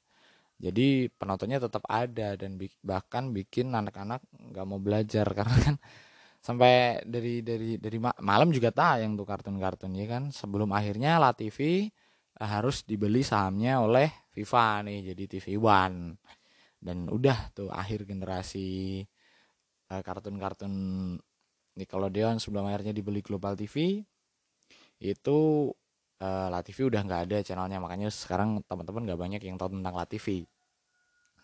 Jadi 0.56 1.12
penontonnya 1.12 1.60
tetap 1.64 1.84
ada 1.88 2.36
dan 2.40 2.60
bahkan 2.84 3.32
bikin 3.32 3.72
anak-anak 3.76 4.24
nggak 4.52 4.66
mau 4.68 4.80
belajar 4.80 5.28
karena 5.38 5.56
kan 5.62 5.76
sampai 6.44 7.02
dari 7.08 7.42
dari 7.42 7.82
dari 7.82 7.98
malam 8.22 8.54
juga 8.54 8.70
tayang 8.70 9.16
tuh 9.16 9.24
kartun-kartun 9.24 9.96
ya 9.96 10.06
kan? 10.10 10.24
Sebelum 10.36 10.72
akhirnya 10.76 11.16
Latifi 11.24 11.88
harus 12.36 12.84
dibeli 12.84 13.24
sahamnya 13.24 13.80
oleh 13.80 14.12
FIFA 14.36 14.84
nih 14.84 15.16
jadi 15.16 15.24
TV 15.38 15.56
One. 15.56 16.20
Dan 16.76 17.08
udah 17.08 17.56
tuh 17.56 17.72
akhir 17.72 18.04
generasi 18.06 19.02
uh, 19.90 20.02
kartun-kartun 20.04 20.74
Nickelodeon 21.76 22.40
sebelum 22.40 22.72
akhirnya 22.72 22.96
dibeli 22.96 23.20
Global 23.20 23.56
TV 23.60 24.00
itu 25.00 25.38
uh, 26.24 26.48
La 26.48 26.64
TV 26.64 26.88
udah 26.88 27.02
nggak 27.04 27.22
ada 27.32 27.38
channelnya. 27.44 27.80
Makanya 27.80 28.12
sekarang 28.12 28.64
teman-teman 28.68 29.08
nggak 29.08 29.20
banyak 29.20 29.42
yang 29.44 29.56
tahu 29.56 29.76
tentang 29.76 29.96
La 29.96 30.06
TV. 30.08 30.44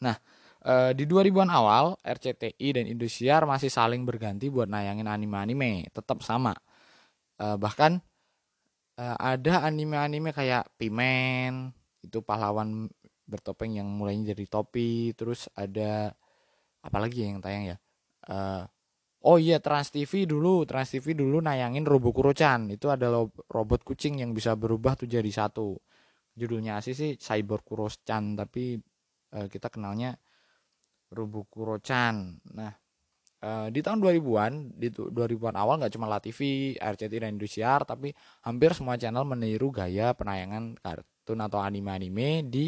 Nah 0.03 0.15
uh, 0.67 0.91
di 0.91 1.07
2000-an 1.07 1.51
awal 1.51 1.95
RCTI 2.03 2.67
dan 2.75 2.85
Indosiar 2.87 3.47
masih 3.47 3.71
saling 3.71 4.03
berganti 4.03 4.51
buat 4.51 4.67
nayangin 4.67 5.07
anime-anime. 5.07 5.87
Tetap 5.95 6.19
sama. 6.21 6.55
Bahkan 7.41 8.10
uh, 9.01 9.17
ada 9.17 9.65
anime-anime 9.65 10.29
kayak 10.29 10.69
Pimen 10.77 11.73
itu 12.05 12.21
pahlawan 12.21 12.85
bertopeng 13.25 13.77
yang 13.81 13.89
mulainya 13.89 14.33
dari 14.33 14.45
topi 14.45 15.15
terus 15.17 15.49
ada 15.57 16.13
apalagi 16.85 17.25
yang 17.25 17.41
tayang 17.41 17.73
ya? 17.73 17.77
Uh, 18.29 18.63
oh 19.25 19.41
iya 19.41 19.57
Trans 19.57 19.89
TV 19.89 20.29
dulu 20.29 20.65
Trans 20.69 20.93
TV 20.93 21.17
dulu 21.17 21.41
nayangin 21.41 21.85
Robokuro-chan 21.85 22.69
itu 22.69 22.89
adalah 22.93 23.25
robot 23.49 23.81
kucing 23.81 24.21
yang 24.21 24.35
bisa 24.37 24.53
berubah 24.53 24.93
tuh 24.97 25.09
jadi 25.09 25.31
satu. 25.31 25.77
Judulnya 26.37 26.79
sih 26.79 26.95
sih 26.95 27.17
Cyber 27.17 27.65
Kuro-chan 27.65 28.37
tapi 28.37 28.77
uh, 29.33 29.47
kita 29.49 29.67
kenalnya 29.73 30.13
Robokuro-chan 31.11 32.41
nah 32.55 32.80
uh, 33.41 33.67
di 33.73 33.79
tahun 33.81 33.99
2000-an 33.99 34.53
di 34.77 34.87
2000-an 34.93 35.55
awal 35.57 35.81
nggak 35.81 35.93
cuma 35.97 36.07
La 36.07 36.21
TV, 36.21 36.73
RCTI 36.77 37.27
dan 37.27 37.35
Indosiar 37.35 37.83
tapi 37.83 38.13
hampir 38.45 38.71
semua 38.77 38.95
channel 38.95 39.25
meniru 39.25 39.73
gaya 39.73 40.13
penayangan 40.13 40.77
kartun 40.79 41.39
atau 41.41 41.59
anime-anime 41.61 42.45
di 42.47 42.65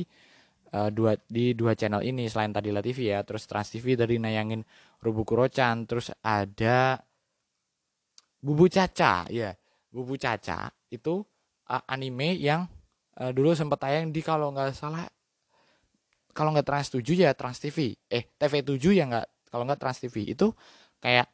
uh, 0.74 0.90
dua 0.90 1.16
di 1.30 1.54
dua 1.54 1.78
channel 1.78 2.02
ini 2.02 2.26
selain 2.28 2.52
tadi 2.52 2.74
La 2.74 2.82
TV 2.82 3.14
ya. 3.14 3.22
Terus 3.22 3.46
Trans 3.46 3.70
TV 3.70 3.94
dari 3.94 4.18
nayangin 4.18 4.66
Robokuro-chan 5.04 5.86
terus 5.86 6.10
ada 6.24 6.96
Bubu 8.44 8.68
Caca 8.68 9.28
ya 9.32 9.56
Bubu 9.88 10.20
Caca 10.20 10.68
itu 10.92 11.24
uh, 11.70 11.84
anime 11.88 12.36
yang 12.40 12.68
uh, 13.20 13.32
dulu 13.32 13.56
sempat 13.56 13.88
tayang 13.88 14.12
di 14.12 14.20
kalau 14.20 14.52
nggak 14.52 14.76
salah 14.76 15.08
kalau 16.34 16.52
nggak 16.52 16.66
Trans 16.66 16.90
7 16.92 17.04
ya 17.14 17.32
Trans 17.38 17.62
TV 17.62 17.94
eh 18.10 18.28
TV 18.36 18.54
7 18.66 18.80
ya 18.92 19.06
nggak 19.08 19.28
kalau 19.54 19.70
nggak 19.70 19.78
Trans 19.78 20.02
TV 20.02 20.34
itu 20.34 20.50
kayak 20.98 21.30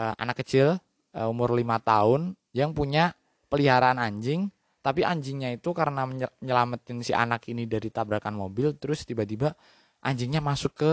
uh, 0.00 0.16
anak 0.16 0.40
kecil 0.40 0.80
uh, 1.12 1.28
umur 1.28 1.52
lima 1.52 1.76
tahun 1.84 2.32
yang 2.56 2.72
punya 2.72 3.12
peliharaan 3.52 4.00
anjing 4.00 4.48
tapi 4.80 5.04
anjingnya 5.04 5.52
itu 5.52 5.76
karena 5.76 6.08
nyelamatin 6.40 7.04
si 7.04 7.12
anak 7.12 7.44
ini 7.52 7.68
dari 7.68 7.92
tabrakan 7.92 8.32
mobil 8.32 8.72
terus 8.80 9.04
tiba-tiba 9.04 9.52
anjingnya 10.00 10.40
masuk 10.40 10.72
ke 10.72 10.92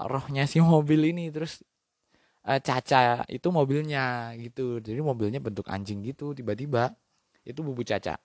rohnya 0.00 0.48
si 0.48 0.64
mobil 0.64 1.12
ini 1.12 1.28
terus 1.28 1.60
uh, 2.48 2.60
Caca 2.60 3.28
itu 3.28 3.48
mobilnya 3.52 4.32
gitu. 4.40 4.80
Jadi 4.80 5.00
mobilnya 5.04 5.40
bentuk 5.42 5.68
anjing 5.68 6.00
gitu 6.04 6.32
tiba-tiba 6.32 6.92
itu 7.44 7.60
bubu 7.60 7.84
Caca. 7.84 8.16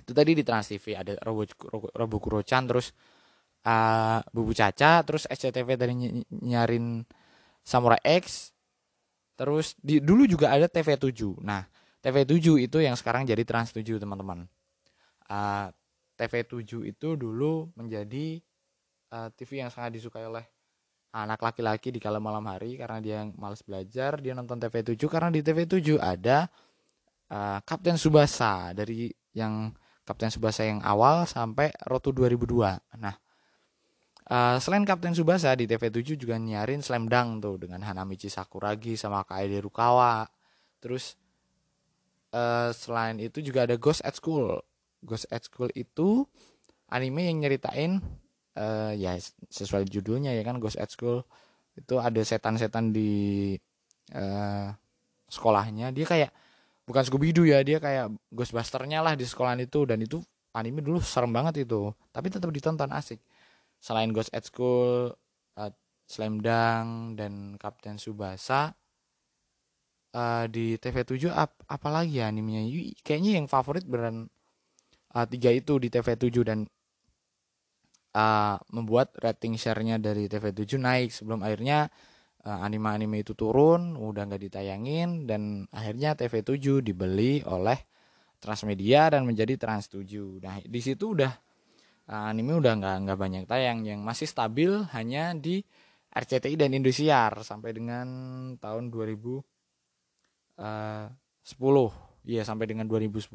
Itu 0.00 0.12
tadi 0.16 0.32
di 0.32 0.42
Trans 0.46 0.72
TV 0.72 0.96
ada 0.96 1.12
Robo 1.20 1.44
Robo 1.92 2.16
Kurochan 2.16 2.64
terus 2.64 2.96
uh, 3.64 4.20
bubu 4.30 4.52
Caca 4.54 5.02
terus 5.02 5.26
SCTV 5.26 5.68
dari 5.74 5.94
ny 5.96 6.22
nyarin 6.30 7.02
Samurai 7.64 7.98
X 8.04 8.54
terus 9.38 9.78
di 9.78 10.02
dulu 10.02 10.26
juga 10.26 10.50
ada 10.50 10.66
TV7 10.66 11.42
nah 11.42 11.66
TV7 11.98 12.62
itu 12.62 12.78
yang 12.78 12.94
sekarang 12.94 13.26
jadi 13.26 13.42
Trans 13.42 13.74
7 13.74 13.98
teman-teman. 13.98 14.46
Uh, 15.28 15.68
TV7 16.14 16.88
itu 16.88 17.08
dulu 17.18 17.70
menjadi 17.74 18.40
uh, 19.14 19.28
TV 19.34 19.62
yang 19.62 19.70
sangat 19.70 19.98
disukai 19.98 20.26
oleh 20.26 20.46
anak 21.14 21.40
laki-laki 21.40 21.90
di 21.90 21.98
kala 21.98 22.20
malam 22.22 22.44
hari 22.46 22.78
karena 22.78 22.98
dia 23.00 23.14
yang 23.24 23.32
males 23.38 23.64
belajar 23.64 24.20
dia 24.20 24.36
nonton 24.36 24.60
TV7 24.60 24.98
karena 25.08 25.30
di 25.32 25.40
TV7 25.40 25.96
ada 25.98 26.46
uh, 27.32 27.58
Kapten 27.64 27.96
Subasa 27.96 28.76
dari 28.76 29.08
yang 29.32 29.72
Kapten 30.04 30.28
Subasa 30.28 30.68
yang 30.68 30.84
awal 30.84 31.24
sampai 31.24 31.72
Rotu 31.88 32.12
2002 32.12 33.00
nah 33.00 33.14
uh, 34.28 34.56
selain 34.60 34.84
Kapten 34.84 35.16
Subasa 35.16 35.52
di 35.56 35.64
TV7 35.64 36.14
juga 36.16 36.36
nyarin 36.36 36.84
Slam 36.84 37.08
Dunk 37.08 37.42
tuh 37.42 37.56
dengan 37.56 37.82
Hanamichi 37.84 38.28
Sakuragi 38.28 38.94
sama 38.94 39.24
Kaede 39.24 39.60
Rukawa. 39.64 40.28
Terus 40.78 41.16
uh, 42.32 42.70
selain 42.70 43.18
itu 43.18 43.40
juga 43.40 43.64
ada 43.64 43.74
Ghost 43.80 44.04
at 44.04 44.14
School. 44.16 44.60
Ghost 45.02 45.26
at 45.32 45.44
School 45.48 45.72
itu 45.74 46.28
anime 46.92 47.28
yang 47.28 47.42
nyeritain 47.42 48.00
uh, 48.56 48.92
ya 48.94 49.16
sesuai 49.48 49.88
judulnya 49.88 50.32
ya 50.36 50.44
kan 50.44 50.60
Ghost 50.60 50.78
at 50.78 50.92
School. 50.92 51.24
Itu 51.74 51.98
ada 52.02 52.20
setan-setan 52.22 52.92
di 52.92 53.54
uh, 54.14 54.68
sekolahnya. 55.30 55.94
Dia 55.94 56.06
kayak 56.06 56.30
bukan 56.84 57.02
Scooby 57.04 57.30
Doo 57.32 57.46
ya 57.46 57.60
dia 57.62 57.78
kayak 57.78 58.12
Ghostbusternya 58.32 59.04
lah 59.04 59.14
di 59.14 59.24
sekolahan 59.24 59.62
itu. 59.62 59.86
Dan 59.88 60.04
itu 60.04 60.18
anime 60.52 60.82
dulu 60.82 60.98
serem 61.00 61.30
banget 61.30 61.64
itu. 61.68 61.94
Tapi 62.10 62.28
tetap 62.28 62.50
ditonton 62.50 62.90
asik 62.90 63.22
selain 63.78 64.10
Ghost 64.10 64.34
at 64.34 64.44
School 64.46 65.14
uh, 65.58 65.72
Slam 66.04 66.42
Dunk 66.42 67.18
dan 67.18 67.54
Kapten 67.58 67.96
Subasa 67.98 68.74
uh, 70.14 70.44
di 70.50 70.78
TV7 70.78 71.30
ap 71.30 71.58
apalagi 71.70 72.20
ya 72.22 72.30
animenya 72.30 72.64
kayaknya 73.02 73.42
yang 73.42 73.46
favorit 73.46 73.84
beran 73.86 74.26
uh, 75.14 75.26
tiga 75.28 75.50
itu 75.54 75.78
di 75.78 75.88
TV7 75.88 76.36
dan 76.44 76.68
uh, 78.16 78.56
membuat 78.72 79.14
rating 79.20 79.54
share-nya 79.58 80.00
dari 80.00 80.26
TV7 80.26 80.80
naik 80.80 81.10
sebelum 81.12 81.44
akhirnya 81.44 81.88
uh, 82.44 82.58
anime-anime 82.64 83.22
itu 83.22 83.36
turun, 83.36 83.98
udah 83.98 84.28
nggak 84.28 84.42
ditayangin 84.50 85.28
dan 85.28 85.66
akhirnya 85.74 86.16
TV7 86.16 86.80
dibeli 86.84 87.42
oleh 87.44 87.78
Transmedia 88.38 89.10
dan 89.10 89.26
menjadi 89.26 89.58
Trans 89.58 89.90
7. 89.90 90.38
Nah, 90.38 90.62
di 90.62 90.78
situ 90.78 91.18
udah 91.18 91.32
anime 92.08 92.56
udah 92.56 92.72
nggak 92.80 92.96
nggak 93.04 93.18
banyak 93.20 93.44
tayang 93.44 93.84
yang 93.84 94.00
masih 94.00 94.24
stabil 94.24 94.72
hanya 94.96 95.36
di 95.36 95.60
RCTI 96.08 96.56
dan 96.56 96.72
Indosiar 96.72 97.44
sampai 97.44 97.76
dengan 97.76 98.08
tahun 98.56 98.88
2010. 98.88 99.44
Iya, 102.28 102.42
sampai 102.44 102.66
dengan 102.68 102.88
2010 102.88 103.28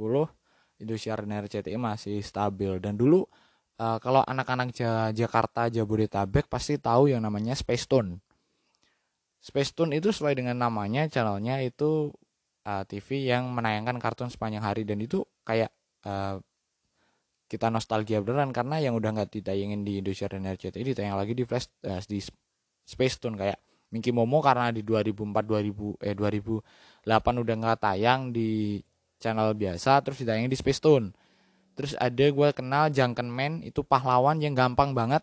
Indosiar 0.82 1.22
dan 1.22 1.46
RCTI 1.46 1.78
masih 1.78 2.20
stabil 2.26 2.82
dan 2.82 2.98
dulu 2.98 3.30
uh, 3.78 3.98
kalau 4.02 4.26
anak-anak 4.26 4.74
Jakarta 5.14 5.70
Jabodetabek 5.70 6.50
pasti 6.50 6.82
tahu 6.82 7.14
yang 7.14 7.22
namanya 7.22 7.54
Space 7.54 7.86
Tune. 7.86 8.18
Space 9.38 9.72
Tune 9.78 9.94
itu 9.94 10.10
sesuai 10.10 10.34
dengan 10.34 10.58
namanya 10.58 11.06
channelnya 11.06 11.62
itu 11.62 12.10
uh, 12.66 12.84
TV 12.90 13.30
yang 13.30 13.54
menayangkan 13.54 14.02
kartun 14.02 14.34
sepanjang 14.34 14.66
hari 14.66 14.84
dan 14.84 14.98
itu 14.98 15.22
kayak 15.46 15.70
kita 17.54 17.70
nostalgia 17.70 18.18
beneran 18.26 18.50
karena 18.50 18.82
yang 18.82 18.98
udah 18.98 19.14
nggak 19.14 19.30
ditayangin 19.30 19.86
di 19.86 20.02
Indonesia 20.02 20.26
dan 20.26 20.50
RCTI 20.50 20.82
ditayang 20.82 21.14
lagi 21.14 21.38
di 21.38 21.46
Flash 21.46 21.70
uh, 21.86 22.02
di 22.02 22.18
Space 22.82 23.22
Tune 23.22 23.38
kayak 23.38 23.62
Minky 23.94 24.10
Momo 24.10 24.42
karena 24.42 24.74
di 24.74 24.82
2004 24.82 25.30
2000 25.46 26.02
eh 26.02 26.18
2008 26.18 27.06
udah 27.46 27.56
nggak 27.62 27.78
tayang 27.78 28.34
di 28.34 28.82
channel 29.22 29.54
biasa 29.54 30.02
terus 30.02 30.18
ditayangin 30.26 30.50
di 30.50 30.58
Space 30.58 30.82
Tune. 30.82 31.14
Terus 31.78 31.94
ada 32.02 32.26
gue 32.26 32.50
kenal 32.58 32.90
Jangken 32.90 33.30
Man 33.30 33.62
itu 33.62 33.86
pahlawan 33.86 34.42
yang 34.42 34.58
gampang 34.58 34.98
banget 34.98 35.22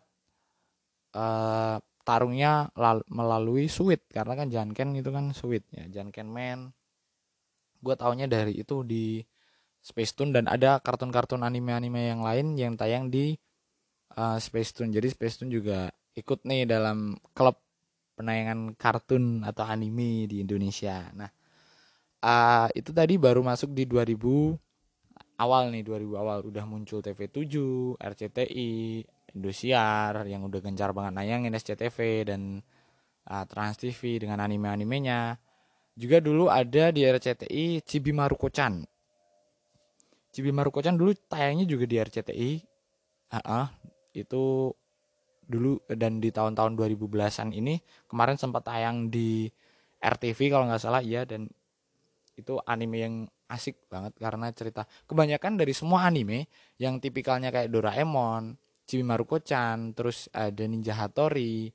uh, 1.18 1.82
tarungnya 2.06 2.70
melalui 3.10 3.66
sweet 3.66 4.06
karena 4.10 4.34
kan 4.38 4.46
Janken 4.50 4.94
itu 4.94 5.10
kan 5.10 5.34
sweet 5.34 5.66
ya 5.74 5.86
Man. 6.22 6.70
Gue 7.82 7.94
taunya 7.98 8.30
dari 8.30 8.54
itu 8.54 8.86
di 8.86 9.18
Space 9.80 10.12
Tune 10.12 10.32
dan 10.36 10.44
ada 10.46 10.78
kartun-kartun 10.80 11.40
anime-anime 11.40 12.12
yang 12.12 12.20
lain 12.20 12.56
yang 12.56 12.76
tayang 12.76 13.08
di 13.08 13.36
uh, 14.16 14.36
Space 14.36 14.76
Tune 14.76 14.92
jadi 14.92 15.08
Space 15.08 15.40
Tune 15.40 15.52
juga 15.52 15.88
ikut 16.14 16.44
nih 16.44 16.68
dalam 16.68 17.16
klub 17.32 17.56
penayangan 18.14 18.76
kartun 18.76 19.40
atau 19.42 19.64
anime 19.64 20.28
di 20.28 20.44
Indonesia 20.44 21.08
nah 21.16 21.30
uh, 22.24 22.68
itu 22.76 22.92
tadi 22.92 23.16
baru 23.16 23.40
masuk 23.40 23.72
di 23.72 23.88
2000 23.88 24.70
awal 25.40 25.72
nih 25.72 25.82
2000 25.82 26.20
awal 26.20 26.38
udah 26.44 26.64
muncul 26.68 27.00
TV7, 27.00 27.56
RCTI, 27.96 28.70
Indosiar 29.32 30.28
yang 30.28 30.44
udah 30.44 30.60
gencar 30.60 30.92
banget 30.92 31.16
nayangin 31.16 31.56
SCTV 31.56 32.28
dan 32.28 32.60
uh, 33.30 33.44
Trans 33.48 33.80
TV 33.80 34.20
dengan 34.20 34.44
anime-animenya. 34.44 35.40
Juga 35.96 36.20
dulu 36.20 36.52
ada 36.52 36.92
di 36.92 37.06
RCTI 37.06 37.80
Cibi 37.86 38.12
Maruko-chan. 38.12 38.84
Cibi 40.30 40.54
Maruko-chan 40.54 40.94
dulu 40.94 41.14
tayangnya 41.26 41.66
juga 41.66 41.84
di 41.86 41.96
RCTI. 41.98 42.50
Uh 43.30 43.38
-uh, 43.38 43.66
itu 44.14 44.74
dulu 45.50 45.82
dan 45.90 46.22
di 46.22 46.30
tahun-tahun 46.30 46.78
2010-an 46.78 47.50
ini 47.50 47.82
kemarin 48.06 48.38
sempat 48.38 48.70
tayang 48.70 49.10
di 49.10 49.50
RTV 49.98 50.54
kalau 50.54 50.70
nggak 50.70 50.82
salah 50.82 51.02
ya 51.02 51.26
dan 51.26 51.50
itu 52.38 52.56
anime 52.64 52.96
yang 53.02 53.14
asik 53.50 53.90
banget 53.90 54.14
karena 54.16 54.54
cerita 54.54 54.86
kebanyakan 55.10 55.58
dari 55.58 55.74
semua 55.74 56.06
anime 56.06 56.46
yang 56.78 57.02
tipikalnya 57.02 57.50
kayak 57.50 57.68
Doraemon, 57.74 58.54
Chibi 58.86 59.02
Maruko-chan, 59.02 59.92
terus 59.92 60.30
ada 60.30 60.62
Ninja 60.64 60.94
Hattori, 60.94 61.68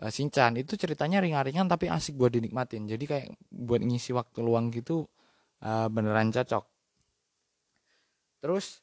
uh, 0.00 0.10
Shinchan 0.10 0.56
itu 0.62 0.78
ceritanya 0.78 1.18
ringan-ringan 1.18 1.66
tapi 1.66 1.90
asik 1.90 2.14
buat 2.16 2.32
dinikmatin. 2.32 2.86
Jadi 2.86 3.04
kayak 3.04 3.26
buat 3.50 3.82
ngisi 3.82 4.14
waktu 4.14 4.38
luang 4.40 4.70
gitu 4.70 5.04
uh, 5.66 5.90
beneran 5.90 6.30
cocok. 6.30 6.77
Terus 8.38 8.82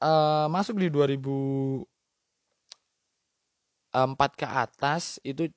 uh, 0.00 0.48
masuk 0.48 0.80
di 0.80 0.88
2004 0.88 1.86
ke 4.40 4.46
atas 4.48 5.20
itu 5.20 5.48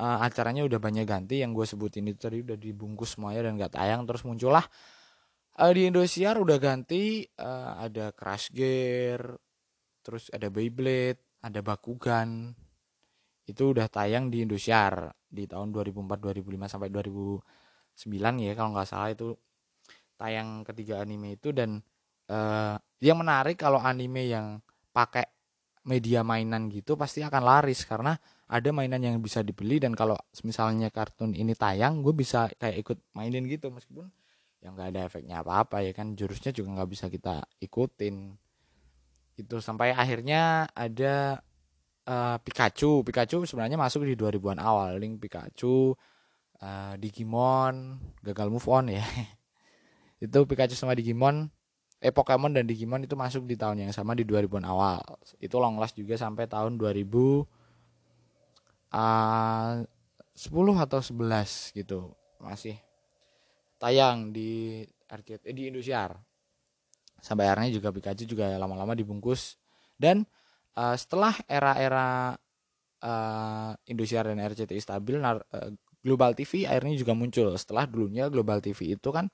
uh, 0.00 0.18
acaranya 0.24 0.64
udah 0.64 0.78
banyak 0.80 1.04
ganti. 1.08 1.40
Yang 1.40 1.52
gue 1.62 1.66
sebutin 1.76 2.08
itu 2.08 2.18
tadi 2.20 2.44
udah 2.44 2.56
dibungkus 2.56 3.16
semuanya 3.16 3.48
dan 3.48 3.56
gak 3.60 3.74
tayang. 3.76 4.04
Terus 4.04 4.22
muncullah 4.24 4.64
uh, 5.60 5.72
di 5.72 5.88
Indosiar 5.88 6.36
udah 6.40 6.58
ganti 6.60 7.24
uh, 7.40 7.80
ada 7.80 8.12
Crash 8.12 8.52
Gear 8.52 9.20
terus 10.04 10.30
ada 10.30 10.46
Beyblade 10.52 11.26
ada 11.42 11.60
Bakugan. 11.62 12.54
Itu 13.46 13.70
udah 13.70 13.86
tayang 13.86 14.28
di 14.30 14.42
Indosiar 14.42 15.14
di 15.26 15.46
tahun 15.46 15.70
2004 15.70 16.18
2005 16.18 16.72
sampai 16.72 16.88
2009 16.90 18.42
ya 18.42 18.52
kalau 18.58 18.70
nggak 18.74 18.88
salah 18.88 19.10
itu 19.14 19.38
tayang 20.18 20.66
ketiga 20.66 21.02
anime 21.02 21.38
itu. 21.38 21.54
Dan 21.54 21.78
uh, 22.30 22.76
yang 23.00 23.18
menarik 23.20 23.60
kalau 23.60 23.78
anime 23.78 24.30
yang 24.30 24.60
pakai 24.90 25.26
media 25.86 26.26
mainan 26.26 26.66
gitu 26.66 26.98
pasti 26.98 27.22
akan 27.22 27.42
laris 27.46 27.86
karena 27.86 28.18
ada 28.46 28.70
mainan 28.74 29.02
yang 29.02 29.18
bisa 29.22 29.42
dibeli 29.42 29.78
dan 29.78 29.94
kalau 29.94 30.18
misalnya 30.42 30.90
kartun 30.90 31.34
ini 31.34 31.54
tayang 31.54 32.02
gue 32.02 32.14
bisa 32.14 32.50
kayak 32.58 32.76
ikut 32.82 32.98
mainin 33.14 33.46
gitu. 33.46 33.70
Meskipun 33.70 34.06
yang 34.62 34.74
nggak 34.74 34.88
ada 34.94 35.00
efeknya 35.06 35.42
apa-apa 35.42 35.82
ya 35.82 35.94
kan 35.94 36.14
jurusnya 36.18 36.50
juga 36.50 36.78
nggak 36.78 36.90
bisa 36.90 37.06
kita 37.10 37.42
ikutin. 37.62 38.34
Itu 39.38 39.62
sampai 39.62 39.94
akhirnya 39.94 40.70
ada 40.74 41.42
uh, 42.06 42.36
Pikachu. 42.42 43.02
Pikachu 43.02 43.46
sebenarnya 43.46 43.78
masuk 43.78 44.06
di 44.06 44.14
2000-an 44.14 44.58
awal. 44.62 44.98
Link 44.98 45.22
Pikachu 45.22 45.94
uh, 46.62 46.94
Digimon 46.98 47.98
gagal 48.22 48.48
move 48.50 48.66
on 48.70 48.90
ya. 48.90 49.06
Itu 50.24 50.46
Pikachu 50.46 50.78
sama 50.78 50.94
Digimon 50.94 51.50
eh 52.06 52.14
Pokemon 52.14 52.54
dan 52.54 52.70
Digimon 52.70 53.02
itu 53.02 53.18
masuk 53.18 53.50
di 53.50 53.58
tahun 53.58 53.82
yang 53.82 53.90
sama 53.90 54.14
di 54.14 54.22
2000-an 54.22 54.62
awal. 54.62 55.02
Itu 55.42 55.58
long 55.58 55.74
last 55.74 55.98
juga 55.98 56.14
sampai 56.14 56.46
tahun 56.46 56.78
2000 56.78 57.02
uh, 58.94 59.82
10 59.82 60.84
atau 60.86 61.00
11 61.02 61.74
gitu. 61.74 62.14
Masih 62.38 62.78
tayang 63.82 64.30
di 64.30 64.86
arcade 65.10 65.42
eh, 65.42 65.50
di 65.50 65.66
Indosiar. 65.66 66.14
Sampai 67.18 67.50
akhirnya 67.50 67.74
juga 67.74 67.90
Pikachu 67.90 68.22
juga 68.22 68.54
lama-lama 68.54 68.94
dibungkus 68.94 69.58
dan 69.98 70.22
uh, 70.78 70.94
setelah 70.94 71.34
era-era 71.50 72.38
uh, 73.02 73.72
Indosiar 73.90 74.30
dan 74.30 74.38
RCTI 74.38 74.78
stabil 74.78 75.18
uh, 75.18 75.42
Global 76.06 76.38
TV 76.38 76.70
akhirnya 76.70 76.94
juga 76.94 77.18
muncul 77.18 77.50
setelah 77.58 77.82
dulunya 77.90 78.30
Global 78.30 78.62
TV 78.62 78.94
itu 78.94 79.10
kan 79.10 79.26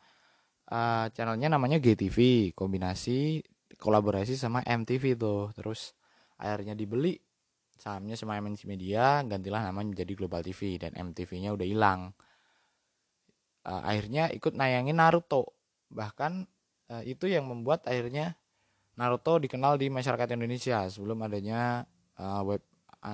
channelnya 1.12 1.52
namanya 1.52 1.76
GTV 1.76 2.50
kombinasi 2.56 3.44
kolaborasi 3.82 4.38
sama 4.38 4.62
MTV 4.62 5.18
tuh. 5.18 5.50
Terus 5.52 5.92
akhirnya 6.38 6.78
dibeli 6.78 7.18
sahamnya 7.74 8.14
sama 8.14 8.38
MNC 8.38 8.70
Media 8.70 9.26
gantilah 9.26 9.66
namanya 9.66 9.90
menjadi 9.90 10.12
Global 10.14 10.46
TV 10.46 10.78
dan 10.78 10.94
MTV-nya 10.94 11.50
udah 11.50 11.66
hilang. 11.66 12.00
Uh, 13.66 13.82
akhirnya 13.82 14.30
ikut 14.30 14.54
nayangin 14.54 15.02
Naruto. 15.02 15.58
Bahkan 15.90 16.46
uh, 16.94 17.02
itu 17.02 17.26
yang 17.26 17.50
membuat 17.50 17.82
akhirnya 17.90 18.38
Naruto 18.94 19.42
dikenal 19.42 19.82
di 19.82 19.90
masyarakat 19.90 20.38
Indonesia. 20.38 20.86
Sebelum 20.86 21.18
adanya 21.26 21.82
uh, 22.22 22.42
web 22.46 22.62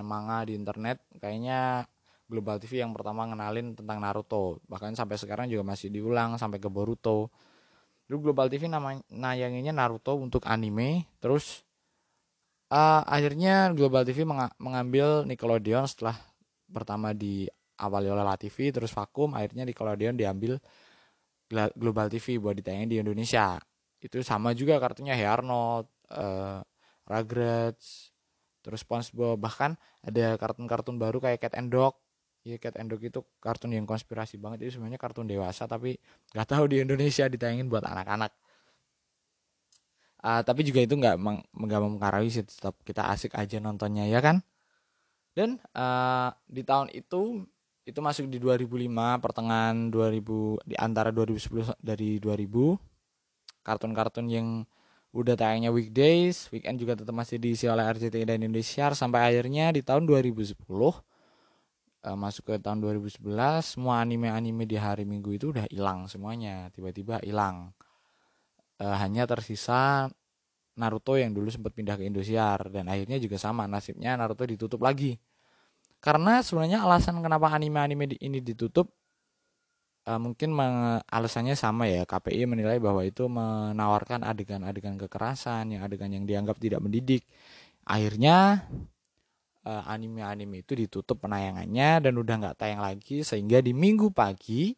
manga 0.05 0.45
di 0.45 0.53
internet 0.53 1.01
kayaknya 1.17 1.89
Global 2.29 2.61
TV 2.61 2.85
yang 2.85 2.93
pertama 2.93 3.25
ngenalin 3.25 3.73
tentang 3.73 4.05
Naruto. 4.05 4.61
Bahkan 4.69 4.93
sampai 4.93 5.17
sekarang 5.17 5.49
juga 5.49 5.65
masih 5.65 5.89
diulang 5.89 6.37
sampai 6.37 6.61
ke 6.61 6.69
Boruto 6.69 7.33
dulu 8.09 8.33
Global 8.33 8.49
TV 8.49 8.67
nama 8.67 8.97
nayanginya 9.13 9.71
Naruto 9.77 10.17
untuk 10.17 10.49
anime 10.49 11.05
terus 11.21 11.63
uh, 12.73 13.05
akhirnya 13.05 13.69
Global 13.77 14.03
TV 14.09 14.25
meng 14.25 14.49
mengambil 14.57 15.29
Nickelodeon 15.29 15.85
setelah 15.85 16.17
pertama 16.73 17.13
di 17.13 17.45
awali 17.79 18.09
oleh 18.09 18.25
TV 18.41 18.73
terus 18.73 18.91
vakum 18.97 19.37
akhirnya 19.37 19.69
Nickelodeon 19.69 20.17
diambil 20.17 20.57
Global 21.77 22.13
TV 22.13 22.37
buat 22.37 22.53
ditayangin 22.53 22.91
di 22.93 22.99
Indonesia. 23.01 23.57
Itu 23.97 24.21
sama 24.21 24.53
juga 24.53 24.77
kartunya 24.77 25.17
Hey 25.17 25.25
Arnold 25.25 25.89
uh, 26.13 26.61
Rugrats 27.09 28.13
terus 28.61 28.85
SpongeBob. 28.85 29.41
Bahkan 29.41 29.73
ada 30.05 30.37
kartun-kartun 30.37 31.01
baru 31.01 31.25
kayak 31.25 31.41
Cat 31.41 31.57
and 31.57 31.73
Dog 31.73 31.97
ya 32.55 32.59
Cat 32.61 32.81
and 32.81 32.89
Dog 32.89 33.03
itu 33.05 33.21
kartun 33.43 33.77
yang 33.77 33.85
konspirasi 33.85 34.41
banget. 34.41 34.69
Itu 34.69 34.81
sebenarnya 34.81 35.01
kartun 35.01 35.29
dewasa 35.29 35.69
tapi 35.69 36.01
nggak 36.33 36.49
tahu 36.49 36.65
di 36.73 36.81
Indonesia 36.85 37.29
ditayangin 37.29 37.69
buat 37.69 37.85
anak-anak. 37.85 38.33
Uh, 40.19 40.43
tapi 40.43 40.67
juga 40.67 40.83
itu 40.83 40.99
nggak 40.99 41.15
nggak 41.55 41.81
mempengaruhi 41.81 42.27
sih 42.33 42.43
tetap 42.43 42.75
kita 42.83 43.07
asik 43.07 43.39
aja 43.39 43.63
nontonnya 43.63 44.09
ya 44.09 44.19
kan? 44.19 44.43
Dan 45.37 45.63
uh, 45.77 46.35
di 46.51 46.67
tahun 46.67 46.91
itu 46.91 47.47
itu 47.89 48.01
masuk 48.05 48.29
di 48.29 48.37
2005 48.37 48.85
pertengahan 49.25 49.89
2000 49.89 50.69
di 50.69 50.77
antara 50.77 51.09
2010 51.09 51.73
dari 51.81 52.21
2000 52.21 52.77
kartun-kartun 53.65 54.29
yang 54.29 54.69
udah 55.17 55.33
tayangnya 55.41 55.73
weekdays 55.73 56.53
weekend 56.53 56.77
juga 56.77 57.01
tetap 57.01 57.17
masih 57.17 57.41
diisi 57.41 57.65
oleh 57.65 57.81
RCTI 57.81 58.29
dan 58.29 58.45
Indonesia 58.45 58.93
sampai 58.93 59.33
akhirnya 59.33 59.73
di 59.73 59.81
tahun 59.81 60.05
2010 60.05 60.53
uh, 62.05 62.19
masuk 62.19 62.53
ke 62.53 62.55
tahun 62.63 62.79
2011 62.83 63.23
semua 63.63 64.03
anime-anime 64.03 64.69
di 64.69 64.77
hari 64.79 65.03
Minggu 65.09 65.35
itu 65.35 65.51
udah 65.51 65.67
hilang 65.71 66.07
semuanya 66.07 66.71
tiba-tiba 66.71 67.19
hilang. 67.25 67.75
Uh, 68.79 68.95
hanya 68.95 69.27
tersisa 69.27 70.07
Naruto 70.79 71.19
yang 71.19 71.35
dulu 71.35 71.51
sempat 71.51 71.75
pindah 71.75 71.99
ke 71.99 72.07
Indosiar 72.07 72.71
dan 72.71 72.87
akhirnya 72.87 73.19
juga 73.19 73.35
sama 73.35 73.67
nasibnya 73.67 74.15
Naruto 74.15 74.47
ditutup 74.47 74.79
lagi. 74.87 75.19
Karena 75.99 76.39
sebenarnya 76.47 76.87
alasan 76.87 77.19
kenapa 77.19 77.51
anime-anime 77.51 78.15
ini 78.23 78.39
ditutup 78.39 78.95
uh, 80.07 80.21
mungkin 80.23 80.55
alasannya 81.05 81.59
sama 81.59 81.91
ya. 81.91 82.07
KPI 82.07 82.47
menilai 82.47 82.79
bahwa 82.79 83.03
itu 83.03 83.27
menawarkan 83.27 84.23
adegan-adegan 84.23 84.95
kekerasan 84.97 85.75
yang 85.75 85.83
adegan 85.83 86.15
yang 86.15 86.23
dianggap 86.25 86.57
tidak 86.63 86.79
mendidik. 86.79 87.27
Akhirnya 87.83 88.69
anime-anime 89.67 90.65
itu 90.65 90.73
ditutup 90.73 91.21
penayangannya 91.25 92.09
dan 92.09 92.15
udah 92.17 92.35
nggak 92.41 92.57
tayang 92.57 92.81
lagi 92.81 93.21
sehingga 93.21 93.61
di 93.61 93.77
minggu 93.77 94.09
pagi 94.15 94.73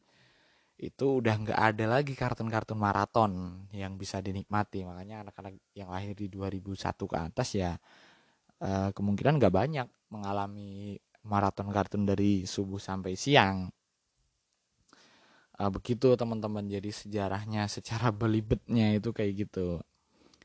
itu 0.81 1.21
udah 1.21 1.35
nggak 1.45 1.61
ada 1.61 1.85
lagi 2.01 2.16
kartun-kartun 2.16 2.81
maraton 2.81 3.33
yang 3.77 4.01
bisa 4.01 4.25
dinikmati. 4.25 4.81
Makanya 4.88 5.29
anak-anak 5.29 5.61
yang 5.77 5.93
lahir 5.93 6.16
di 6.16 6.33
2001 6.33 6.97
ke 6.97 7.16
atas 7.21 7.49
ya 7.53 7.77
uh, 8.64 8.88
kemungkinan 8.97 9.37
nggak 9.37 9.53
banyak 9.53 9.87
mengalami 10.09 10.97
maraton 11.29 11.69
kartun 11.69 12.09
dari 12.09 12.49
subuh 12.49 12.81
sampai 12.81 13.12
siang. 13.12 13.69
Uh, 15.61 15.69
begitu 15.69 16.16
teman-teman 16.16 16.64
jadi 16.64 16.88
sejarahnya 16.88 17.69
secara 17.69 18.09
belibetnya 18.09 18.97
itu 18.97 19.12
kayak 19.12 19.45
gitu. 19.45 19.85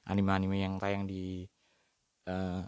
Anime-anime 0.03 0.59
yang 0.59 0.75
tayang 0.75 1.07
di 1.07 1.47
uh, 2.27 2.67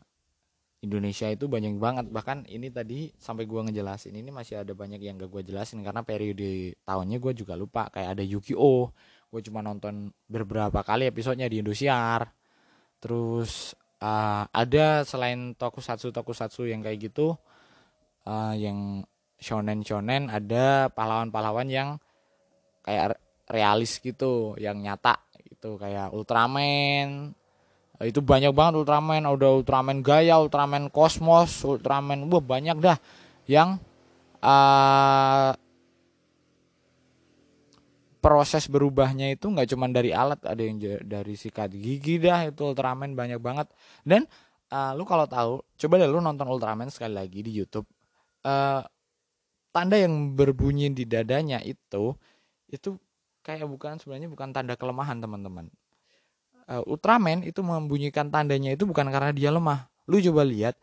Indonesia 0.81 1.27
itu 1.31 1.49
banyak 1.49 1.81
banget. 1.81 2.05
Bahkan 2.09 2.49
ini 2.49 2.69
tadi 2.69 3.09
sampai 3.17 3.49
gua 3.49 3.65
ngejelasin 3.65 4.13
ini 4.13 4.29
masih 4.29 4.61
ada 4.61 4.73
banyak 4.77 5.01
yang 5.01 5.17
gak 5.17 5.31
gua 5.31 5.41
jelasin 5.41 5.81
karena 5.81 6.05
periode 6.05 6.77
tahunnya 6.85 7.17
gua 7.17 7.33
juga 7.33 7.53
lupa. 7.57 7.89
Kayak 7.89 8.19
ada 8.19 8.23
Yu-Gi-Oh 8.23 8.93
gue 9.27 9.41
cuma 9.43 9.59
nonton 9.59 10.11
beberapa 10.27 10.79
kali 10.83 11.11
episodenya 11.11 11.51
di 11.51 11.59
Indosiar. 11.59 12.31
Terus 12.97 13.75
uh, 13.99 14.47
ada 14.49 15.03
selain 15.03 15.53
tokusatsu 15.53 16.15
tokusatsu 16.15 16.65
yang 16.65 16.81
kayak 16.81 17.11
gitu 17.11 17.35
uh, 18.25 18.53
yang 18.55 19.03
shonen 19.37 19.85
shonen 19.85 20.33
ada 20.33 20.89
pahlawan-pahlawan 20.89 21.69
yang 21.69 21.89
kayak 22.81 23.19
realis 23.51 23.99
gitu 23.99 24.55
yang 24.57 24.79
nyata 24.79 25.19
gitu. 25.43 25.75
Kayak 25.75 26.15
Ultraman 26.15 27.35
itu 28.05 28.21
banyak 28.21 28.53
banget 28.53 28.83
Ultraman 28.83 29.25
udah 29.25 29.49
Ultraman 29.61 30.05
Gaya 30.05 30.37
Ultraman 30.37 30.93
Kosmos 30.93 31.65
Ultraman 31.65 32.29
wah 32.29 32.43
banyak 32.43 32.77
dah 32.77 32.97
yang 33.49 33.81
uh, 34.43 35.51
proses 38.17 38.67
berubahnya 38.67 39.31
itu 39.33 39.47
nggak 39.47 39.71
cuma 39.71 39.87
dari 39.87 40.11
alat 40.11 40.41
ada 40.43 40.59
yang 40.59 40.77
dari 41.05 41.33
sikat 41.39 41.71
gigi 41.71 42.19
dah 42.19 42.51
itu 42.51 42.59
Ultraman 42.59 43.15
banyak 43.15 43.39
banget. 43.39 43.71
Dan 44.03 44.27
uh, 44.73 44.91
lu 44.97 45.07
kalau 45.07 45.25
tahu 45.25 45.63
coba 45.79 45.93
deh 46.01 46.09
lu 46.09 46.19
nonton 46.19 46.47
Ultraman 46.49 46.91
sekali 46.91 47.15
lagi 47.15 47.39
di 47.39 47.55
YouTube 47.55 47.87
uh, 48.43 48.83
tanda 49.71 49.95
yang 49.95 50.35
berbunyi 50.35 50.91
di 50.91 51.07
dadanya 51.07 51.61
itu 51.63 52.13
itu 52.67 52.99
kayak 53.45 53.63
bukan 53.69 53.95
sebenarnya 54.01 54.27
bukan 54.27 54.51
tanda 54.51 54.75
kelemahan 54.75 55.23
teman-teman 55.23 55.71
uh, 56.71 56.83
Ultraman 56.85 57.43
itu 57.43 57.59
membunyikan 57.63 58.29
tandanya 58.31 58.75
itu 58.75 58.83
bukan 58.83 59.07
karena 59.09 59.31
dia 59.31 59.49
lemah. 59.51 59.87
Lu 60.07 60.19
coba 60.19 60.47
lihat 60.47 60.75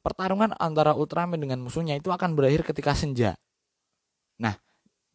pertarungan 0.00 0.56
antara 0.56 0.96
Ultraman 0.96 1.40
dengan 1.40 1.60
musuhnya 1.60 1.96
itu 1.96 2.08
akan 2.08 2.36
berakhir 2.36 2.64
ketika 2.64 2.96
senja. 2.96 3.36
Nah, 4.40 4.56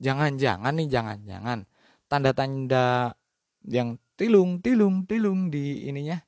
jangan-jangan 0.02 0.74
nih 0.78 0.88
jangan-jangan 0.90 1.66
tanda-tanda 2.06 3.18
yang 3.66 3.98
tilung 4.16 4.62
tilung 4.62 5.04
tilung 5.10 5.50
di 5.50 5.90
ininya 5.90 6.22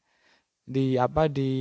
di 0.67 0.99
apa 0.99 1.29
di 1.31 1.51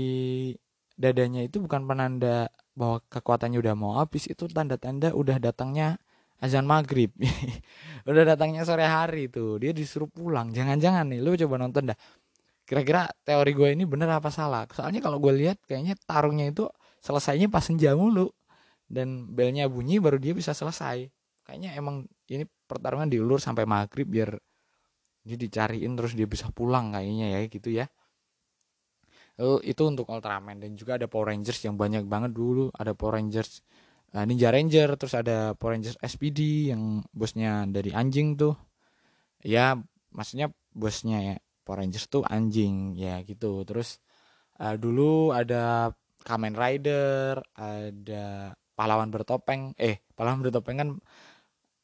dadanya 0.96 1.44
itu 1.44 1.60
bukan 1.62 1.84
penanda 1.84 2.48
bahwa 2.74 2.98
kekuatannya 3.12 3.60
udah 3.60 3.74
mau 3.76 3.92
habis 4.00 4.26
itu 4.26 4.48
tanda-tanda 4.50 5.12
udah 5.12 5.38
datangnya 5.38 6.00
azan 6.40 6.66
maghrib 6.66 7.12
udah 8.10 8.24
datangnya 8.34 8.64
sore 8.66 8.84
hari 8.84 9.28
tuh 9.30 9.60
dia 9.60 9.72
disuruh 9.76 10.08
pulang 10.08 10.50
jangan-jangan 10.52 11.06
nih 11.08 11.20
lu 11.22 11.36
coba 11.36 11.62
nonton 11.62 11.92
dah 11.92 11.98
kira-kira 12.66 13.06
teori 13.22 13.54
gue 13.54 13.68
ini 13.78 13.86
bener 13.86 14.10
apa 14.10 14.28
salah? 14.34 14.66
Soalnya 14.74 14.98
kalau 14.98 15.22
gue 15.22 15.32
lihat 15.32 15.62
kayaknya 15.64 15.94
tarungnya 16.02 16.50
itu 16.50 16.66
selesainya 17.00 17.46
pas 17.46 17.62
senja 17.62 17.94
mulu. 17.94 18.28
Dan 18.86 19.34
belnya 19.34 19.66
bunyi 19.66 19.98
baru 19.98 20.18
dia 20.18 20.34
bisa 20.34 20.54
selesai. 20.54 21.06
Kayaknya 21.46 21.78
emang 21.78 22.06
ini 22.30 22.46
pertarungan 22.66 23.06
diulur 23.06 23.38
sampai 23.38 23.66
maghrib 23.66 24.06
biar 24.06 24.34
dia 25.26 25.34
dicariin 25.38 25.94
terus 25.98 26.14
dia 26.14 26.26
bisa 26.26 26.50
pulang 26.54 26.94
kayaknya 26.94 27.38
ya 27.38 27.38
gitu 27.46 27.70
ya. 27.70 27.86
Lalu 29.38 29.56
itu 29.66 29.82
untuk 29.86 30.06
Ultraman 30.10 30.62
dan 30.62 30.74
juga 30.78 30.98
ada 30.98 31.06
Power 31.10 31.34
Rangers 31.34 31.60
yang 31.66 31.74
banyak 31.78 32.06
banget 32.06 32.34
dulu. 32.34 32.70
Ada 32.74 32.94
Power 32.94 33.18
Rangers 33.18 33.62
uh, 34.14 34.24
Ninja 34.26 34.50
Ranger 34.50 34.94
terus 34.98 35.14
ada 35.14 35.54
Power 35.58 35.78
Rangers 35.78 35.98
SPD 36.02 36.70
yang 36.74 37.02
bosnya 37.14 37.66
dari 37.66 37.90
anjing 37.94 38.38
tuh. 38.38 38.54
Ya 39.42 39.78
maksudnya 40.10 40.50
bosnya 40.74 41.18
ya 41.22 41.36
Power 41.66 41.82
Rangers 41.82 42.06
tuh 42.06 42.22
anjing 42.22 42.94
ya 42.94 43.18
gitu. 43.26 43.66
Terus 43.66 43.98
uh, 44.62 44.78
dulu 44.78 45.34
ada 45.34 45.90
Kamen 46.22 46.54
Rider 46.54 47.42
ada 47.58 48.54
pahlawan 48.78 49.10
bertopeng. 49.10 49.74
Eh 49.74 49.98
pahlawan 50.14 50.46
bertopeng 50.46 50.78
kan 50.78 50.90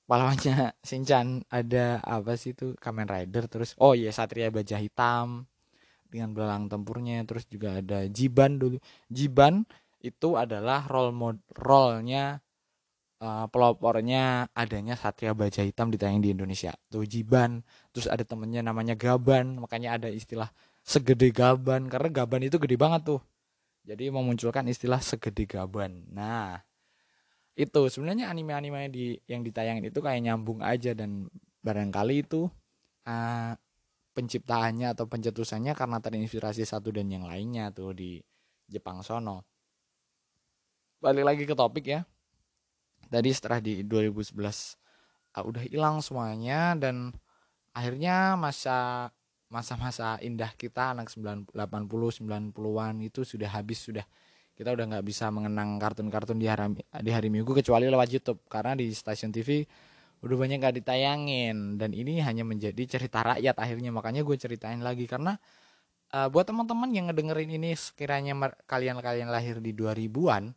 pahlawannya 0.07 0.71
Shinchan. 0.89 1.43
Ada 1.51 1.99
apa 2.07 2.39
sih 2.39 2.55
itu? 2.55 2.79
Kamen 2.79 3.11
Rider 3.11 3.51
terus 3.51 3.75
oh 3.83 3.99
iya 3.99 4.15
Satria 4.15 4.55
Baja 4.55 4.79
Hitam 4.79 5.51
dengan 6.07 6.31
belalang 6.31 6.71
tempurnya. 6.71 7.27
Terus 7.27 7.51
juga 7.51 7.83
ada 7.83 8.07
Jiban 8.07 8.63
dulu. 8.63 8.79
Jiban 9.11 9.67
itu 9.99 10.39
adalah 10.39 10.87
role 10.87 11.11
mod 11.11 11.39
role-nya 11.59 12.39
uh, 13.23 13.47
pelopornya 13.47 14.51
adanya 14.53 14.99
Satria 14.99 15.33
Baja 15.33 15.63
Hitam 15.63 15.95
ditayang 15.95 16.19
di 16.19 16.35
Indonesia. 16.35 16.75
Tuh 16.91 17.07
Jiban. 17.07 17.63
Terus 17.95 18.11
ada 18.11 18.27
temennya 18.27 18.67
namanya 18.67 18.99
Gaban. 18.99 19.63
Makanya 19.63 20.03
ada 20.03 20.09
istilah 20.11 20.51
segede 20.83 21.31
Gaban. 21.31 21.87
Karena 21.87 22.11
Gaban 22.11 22.43
itu 22.43 22.59
gede 22.59 22.75
banget 22.75 23.17
tuh. 23.17 23.21
Jadi 23.87 24.11
memunculkan 24.11 24.67
istilah 24.67 24.99
segede 24.99 25.47
Gaban. 25.47 26.11
Nah 26.11 26.59
itu. 27.55 27.87
Sebenarnya 27.87 28.29
anime-anime 28.29 28.91
di 28.91 29.15
yang 29.31 29.47
ditayangin 29.47 29.87
itu 29.89 30.03
kayak 30.03 30.21
nyambung 30.27 30.59
aja. 30.61 30.93
Dan 30.93 31.31
barangkali 31.63 32.27
itu 32.27 32.51
uh, 33.07 33.55
penciptaannya 34.13 34.93
atau 34.93 35.07
pencetusannya 35.09 35.73
karena 35.73 36.03
terinspirasi 36.03 36.67
satu 36.67 36.93
dan 36.93 37.09
yang 37.09 37.25
lainnya 37.25 37.71
tuh 37.71 37.95
di 37.95 38.19
Jepang 38.67 39.01
sono. 39.01 39.47
Balik 41.03 41.25
lagi 41.27 41.43
ke 41.47 41.55
topik 41.57 41.87
ya. 41.87 42.07
Tadi 43.13 43.29
setelah 43.29 43.61
di 43.61 43.85
2011 43.85 44.33
uh, 44.41 45.37
ah, 45.37 45.45
udah 45.45 45.63
hilang 45.69 46.01
semuanya 46.01 46.73
dan 46.81 47.13
akhirnya 47.77 48.41
masa 48.41 49.13
masa-masa 49.53 50.17
indah 50.25 50.49
kita 50.57 50.97
anak 50.97 51.13
80 51.13 51.53
90-an 51.53 52.95
itu 53.05 53.21
sudah 53.21 53.53
habis 53.53 53.85
sudah 53.85 54.09
kita 54.57 54.73
udah 54.73 54.85
nggak 54.97 55.05
bisa 55.05 55.29
mengenang 55.29 55.77
kartun-kartun 55.77 56.41
di 56.41 56.49
hari 56.49 56.73
di 57.05 57.11
hari 57.13 57.29
Minggu 57.29 57.53
kecuali 57.53 57.89
lewat 57.89 58.09
YouTube. 58.09 58.41
Karena 58.49 58.73
di 58.73 58.89
stasiun 58.93 59.29
TV 59.29 59.65
udah 60.23 60.37
banyak 60.39 60.63
gak 60.63 60.77
ditayangin 60.79 61.83
dan 61.83 61.91
ini 61.91 62.23
hanya 62.23 62.47
menjadi 62.47 62.81
cerita 62.87 63.21
rakyat 63.25 63.59
akhirnya. 63.59 63.91
Makanya 63.91 64.23
gue 64.23 64.37
ceritain 64.39 64.79
lagi 64.81 65.05
karena 65.11 65.37
uh, 66.15 66.29
buat 66.31 66.47
teman-teman 66.47 66.89
yang 66.95 67.11
ngedengerin 67.11 67.51
ini 67.59 67.75
sekiranya 67.75 68.37
kalian-kalian 68.69 69.29
lahir 69.29 69.59
di 69.59 69.75
2000-an 69.75 70.55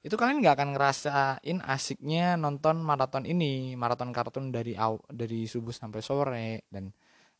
itu 0.00 0.16
kalian 0.16 0.40
nggak 0.40 0.56
akan 0.56 0.70
ngerasain 0.72 1.58
asiknya 1.60 2.40
nonton 2.40 2.80
maraton 2.80 3.28
ini 3.28 3.76
maraton 3.76 4.16
kartun 4.16 4.48
dari 4.48 4.72
aw, 4.72 4.96
dari 5.12 5.44
subuh 5.44 5.76
sampai 5.76 6.00
sore 6.00 6.48
dan 6.72 6.88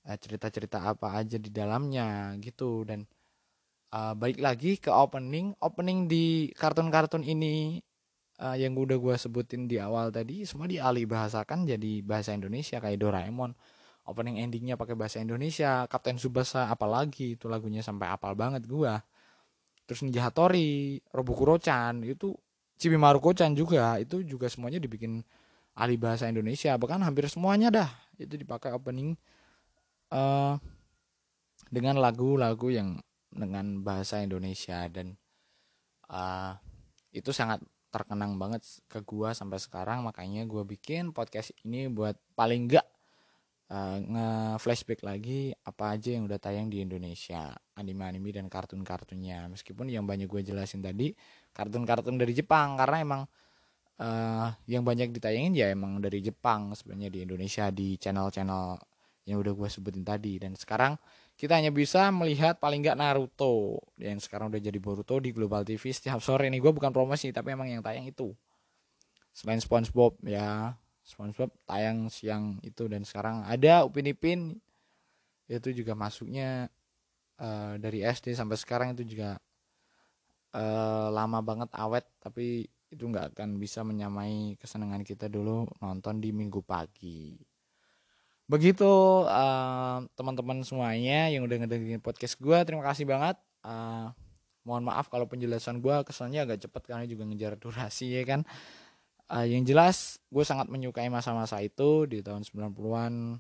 uh, 0.05 0.17
cerita-cerita 0.21 0.85
apa 0.85 1.17
aja 1.17 1.41
di 1.41 1.49
dalamnya 1.49 2.37
gitu. 2.37 2.85
Dan 2.85 3.09
uh, 3.97 4.13
balik 4.13 4.45
lagi 4.45 4.77
ke 4.77 4.93
opening 4.93 5.57
opening 5.65 6.05
di 6.05 6.53
kartun-kartun 6.53 7.25
ini 7.25 7.81
uh, 8.45 8.57
yang 8.61 8.77
udah 8.77 9.01
gue 9.01 9.17
sebutin 9.17 9.65
di 9.65 9.81
awal 9.81 10.13
tadi 10.13 10.45
semua 10.45 10.69
dialih 10.69 11.09
bahasakan 11.09 11.65
jadi 11.65 12.05
bahasa 12.05 12.37
Indonesia 12.37 12.77
kayak 12.77 13.01
Doraemon. 13.01 13.57
Opening 14.05 14.37
endingnya 14.43 14.77
pakai 14.77 14.97
bahasa 14.99 15.21
Indonesia 15.23 15.89
Kapten 15.89 16.21
Subasa 16.21 16.69
apalagi 16.69 17.41
itu 17.41 17.47
lagunya 17.49 17.81
sampai 17.81 18.11
apal 18.11 18.37
banget 18.37 18.69
gue 18.69 18.91
terus 19.89 20.07
Ninja 20.07 20.23
Hattori 20.23 21.03
Robokuro-chan 21.11 22.07
itu 22.07 22.31
Chibimaru-chan 22.81 23.53
juga 23.53 24.01
itu 24.01 24.25
juga 24.25 24.49
semuanya 24.49 24.81
dibikin 24.81 25.21
ahli 25.77 26.01
bahasa 26.01 26.27
Indonesia. 26.33 26.73
Bahkan 26.81 27.05
hampir 27.05 27.29
semuanya 27.29 27.69
dah 27.69 27.91
itu 28.17 28.41
dipakai 28.41 28.73
opening 28.73 29.21
uh, 30.09 30.57
dengan 31.69 32.01
lagu-lagu 32.01 32.73
yang 32.73 32.97
dengan 33.29 33.85
bahasa 33.85 34.25
Indonesia 34.25 34.89
dan 34.89 35.15
uh, 36.09 36.57
itu 37.13 37.31
sangat 37.31 37.61
terkenang 37.93 38.41
banget 38.41 38.65
ke 38.89 39.05
gua 39.05 39.37
sampai 39.37 39.61
sekarang. 39.61 40.01
Makanya 40.01 40.49
gua 40.49 40.65
bikin 40.65 41.13
podcast 41.13 41.53
ini 41.69 41.85
buat 41.93 42.17
paling 42.33 42.65
enggak 42.65 42.87
uh, 43.71 43.99
nge-flashback 44.03 45.01
lagi 45.07 45.55
apa 45.63 45.95
aja 45.95 46.19
yang 46.19 46.27
udah 46.27 46.39
tayang 46.43 46.69
di 46.69 46.83
Indonesia 46.83 47.55
anime-anime 47.79 48.35
dan 48.35 48.47
kartun-kartunnya. 48.51 49.47
Meskipun 49.49 49.89
yang 49.89 50.05
banyak 50.05 50.27
gue 50.27 50.43
jelasin 50.43 50.83
tadi 50.83 51.15
kartun-kartun 51.53 52.17
dari 52.17 52.33
Jepang. 52.33 52.79
Karena 52.79 52.97
emang 53.03 53.23
uh, 54.01 54.49
yang 54.67 54.83
banyak 54.83 55.13
ditayangin 55.15 55.53
ya 55.55 55.71
emang 55.71 56.01
dari 56.01 56.25
Jepang 56.25 56.73
sebenarnya 56.73 57.13
di 57.13 57.19
Indonesia 57.27 57.69
di 57.69 58.01
channel-channel 58.01 58.81
yang 59.29 59.39
udah 59.39 59.53
gue 59.53 59.69
sebutin 59.69 60.03
tadi. 60.03 60.41
Dan 60.41 60.57
sekarang 60.57 60.97
kita 61.37 61.57
hanya 61.57 61.71
bisa 61.71 62.09
melihat 62.11 62.59
paling 62.59 62.81
nggak 62.83 62.99
Naruto. 62.99 63.81
Yang 64.01 64.27
sekarang 64.27 64.51
udah 64.51 64.61
jadi 64.61 64.79
Boruto 64.81 65.21
di 65.21 65.31
Global 65.31 65.63
TV 65.63 65.93
setiap 65.93 66.19
sore. 66.25 66.49
Ini 66.49 66.59
gue 66.59 66.73
bukan 66.73 66.91
promosi 66.91 67.31
tapi 67.31 67.53
emang 67.55 67.69
yang 67.69 67.85
tayang 67.85 68.09
itu. 68.09 68.33
Selain 69.31 69.63
SpongeBob 69.63 70.19
ya 70.27 70.75
SpongeBob 71.07 71.53
tayang 71.69 72.11
siang 72.11 72.59
itu. 72.65 72.89
Dan 72.91 73.05
sekarang 73.05 73.45
ada 73.47 73.87
Upin 73.87 74.11
Ipin 74.11 74.41
itu 75.51 75.69
juga 75.75 75.99
masuknya 75.99 76.71
uh, 77.43 77.75
dari 77.81 78.07
SD 78.07 78.39
sampai 78.39 78.55
sekarang 78.55 78.95
itu 78.95 79.03
juga 79.03 79.43
uh, 80.55 81.09
lama 81.11 81.39
banget 81.43 81.71
awet 81.77 82.07
tapi 82.19 82.67
itu 82.91 83.05
nggak 83.07 83.35
akan 83.39 83.63
bisa 83.63 83.87
menyamai 83.87 84.59
kesenangan 84.59 85.07
kita 85.07 85.31
dulu 85.31 85.67
nonton 85.79 86.19
di 86.19 86.35
minggu 86.35 86.59
pagi. 86.67 87.39
Begitu 88.51 88.91
uh, 89.31 90.03
teman-teman 90.19 90.67
semuanya 90.67 91.31
yang 91.31 91.47
udah 91.47 91.63
ngedengerin 91.63 92.03
podcast 92.03 92.35
gue 92.43 92.59
terima 92.67 92.83
kasih 92.83 93.07
banget. 93.07 93.39
Uh, 93.63 94.11
mohon 94.67 94.83
maaf 94.83 95.07
kalau 95.07 95.31
penjelasan 95.31 95.79
gue 95.79 95.95
kesannya 96.03 96.43
agak 96.43 96.67
cepat 96.67 96.83
karena 96.91 97.07
juga 97.07 97.23
ngejar 97.31 97.55
durasi 97.63 98.11
ya 98.11 98.27
kan? 98.27 98.43
Uh, 99.31 99.47
yang 99.47 99.63
jelas 99.63 100.19
gue 100.35 100.43
sangat 100.43 100.67
menyukai 100.67 101.07
masa-masa 101.07 101.63
itu 101.63 102.11
di 102.11 102.27
tahun 102.27 102.43
90-an 102.43 103.39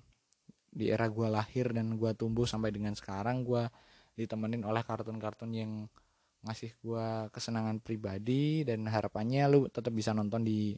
di 0.71 0.87
era 0.87 1.11
gue 1.11 1.27
lahir 1.27 1.75
dan 1.75 1.99
gue 1.99 2.15
tumbuh 2.15 2.47
sampai 2.47 2.71
dengan 2.71 2.95
sekarang 2.95 3.43
gue 3.43 3.67
ditemenin 4.15 4.63
oleh 4.63 4.87
kartun-kartun 4.87 5.51
yang 5.51 5.91
ngasih 6.41 6.73
gue 6.81 7.07
kesenangan 7.33 7.85
pribadi 7.85 8.65
dan 8.65 8.89
harapannya 8.89 9.45
lu 9.51 9.69
tetap 9.69 9.93
bisa 9.93 10.17
nonton 10.17 10.41
di 10.41 10.73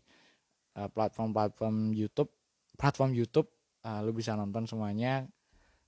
platform-platform 0.73 1.93
uh, 1.93 1.95
YouTube 1.95 2.31
platform 2.75 3.13
YouTube 3.13 3.49
uh, 3.85 4.01
lu 4.03 4.11
bisa 4.17 4.35
nonton 4.35 4.65
semuanya 4.65 5.29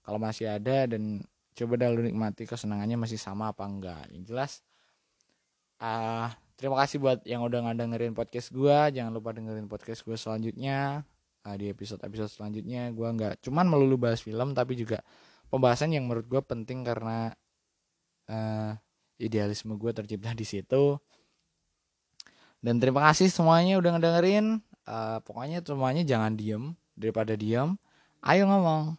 kalau 0.04 0.20
masih 0.20 0.52
ada 0.52 0.84
dan 0.84 1.24
coba 1.54 1.80
dah 1.80 1.88
lu 1.88 2.04
nikmati 2.04 2.44
kesenangannya 2.44 2.98
masih 2.98 3.16
sama 3.16 3.54
apa 3.54 3.64
enggak. 3.64 4.04
Yang 4.12 4.24
jelas 4.28 4.52
uh, 5.80 6.28
terima 6.58 6.76
kasih 6.84 7.00
buat 7.00 7.24
yang 7.24 7.40
udah 7.46 7.70
ngedengerin 7.70 8.12
podcast 8.12 8.52
gua. 8.52 8.92
Jangan 8.92 9.14
lupa 9.14 9.32
dengerin 9.32 9.70
podcast 9.70 10.04
gua 10.04 10.18
selanjutnya 10.20 11.06
uh, 11.46 11.56
di 11.56 11.72
episode 11.72 12.04
episode 12.04 12.28
selanjutnya. 12.28 12.92
Gua 12.92 13.14
nggak 13.16 13.40
cuman 13.48 13.64
melulu 13.70 13.96
bahas 13.96 14.20
film 14.20 14.52
tapi 14.52 14.76
juga 14.76 15.00
pembahasan 15.48 15.94
yang 15.96 16.04
menurut 16.04 16.28
gua 16.28 16.42
penting 16.44 16.84
karena 16.84 17.32
uh, 18.28 18.76
idealisme 19.20 19.74
gue 19.76 19.90
tercipta 19.94 20.32
di 20.32 20.46
situ. 20.46 20.98
Dan 22.64 22.80
terima 22.80 23.04
kasih 23.12 23.28
semuanya 23.28 23.76
udah 23.76 23.90
ngedengerin. 23.98 24.60
Uh, 24.84 25.18
pokoknya 25.24 25.60
semuanya 25.64 26.02
jangan 26.04 26.32
diem. 26.36 26.76
Daripada 26.94 27.34
diem 27.34 27.74
ayo 28.24 28.48
ngomong 28.48 28.96